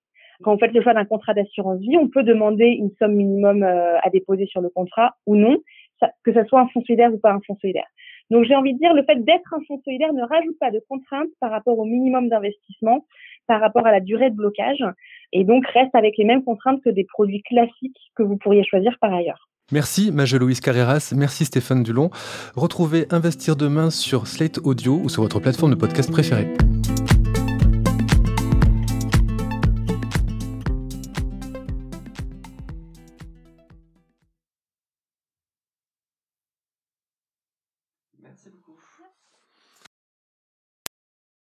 Quand 0.43 0.53
vous 0.53 0.61
faites 0.61 0.73
le 0.73 0.83
choix 0.83 0.95
d'un 0.95 1.05
contrat 1.05 1.35
d'assurance 1.35 1.81
vie, 1.81 1.97
on 1.97 2.09
peut 2.09 2.23
demander 2.23 2.67
une 2.67 2.91
somme 2.99 3.15
minimum 3.15 3.63
euh, 3.63 3.99
à 4.03 4.11
déposer 4.11 4.47
sur 4.47 4.61
le 4.61 4.69
contrat 4.69 5.17
ou 5.27 5.35
non, 5.35 5.57
que 6.25 6.33
ce 6.33 6.45
soit 6.45 6.61
un 6.61 6.69
fonds 6.69 6.83
solidaire 6.85 7.13
ou 7.13 7.19
pas 7.19 7.33
un 7.33 7.41
fonds 7.47 7.57
solidaire. 7.61 7.87
Donc 8.31 8.45
j'ai 8.45 8.57
envie 8.57 8.75
de 8.75 8.79
dire, 8.79 8.93
le 8.93 9.05
fait 9.05 9.25
d'être 9.25 9.55
un 9.55 9.61
fonds 9.69 9.81
solidaire 9.85 10.13
ne 10.13 10.23
rajoute 10.23 10.59
pas 10.59 10.71
de 10.71 10.83
contraintes 10.89 11.29
par 11.41 11.51
rapport 11.51 11.79
au 11.79 11.85
minimum 11.85 12.29
d'investissement, 12.29 13.07
par 13.47 13.61
rapport 13.61 13.87
à 13.87 13.93
la 13.93 14.01
durée 14.01 14.31
de 14.31 14.37
blocage, 14.37 14.85
et 15.33 15.45
donc 15.45 15.67
reste 15.69 15.95
avec 15.95 16.17
les 16.19 16.25
mêmes 16.25 16.43
contraintes 16.43 16.83
que 16.83 16.91
des 16.91 17.05
produits 17.05 17.43
classiques 17.43 17.99
que 18.17 18.23
vous 18.23 18.37
pourriez 18.37 18.65
choisir 18.65 18.97
par 19.01 19.15
ailleurs. 19.15 19.49
Merci 19.73 20.13
Maje-Louise 20.13 20.61
Carreras, 20.61 21.13
merci 21.17 21.45
Stéphane 21.45 21.83
Dulon. 21.83 22.11
Retrouvez 22.55 23.07
Investir 23.11 23.57
demain 23.57 23.91
sur 23.91 24.27
Slate 24.29 24.59
Audio 24.59 25.01
ou 25.03 25.09
sur 25.09 25.23
votre 25.23 25.41
plateforme 25.41 25.73
de 25.73 25.77
podcast 25.77 26.11
préférée. 26.11 26.47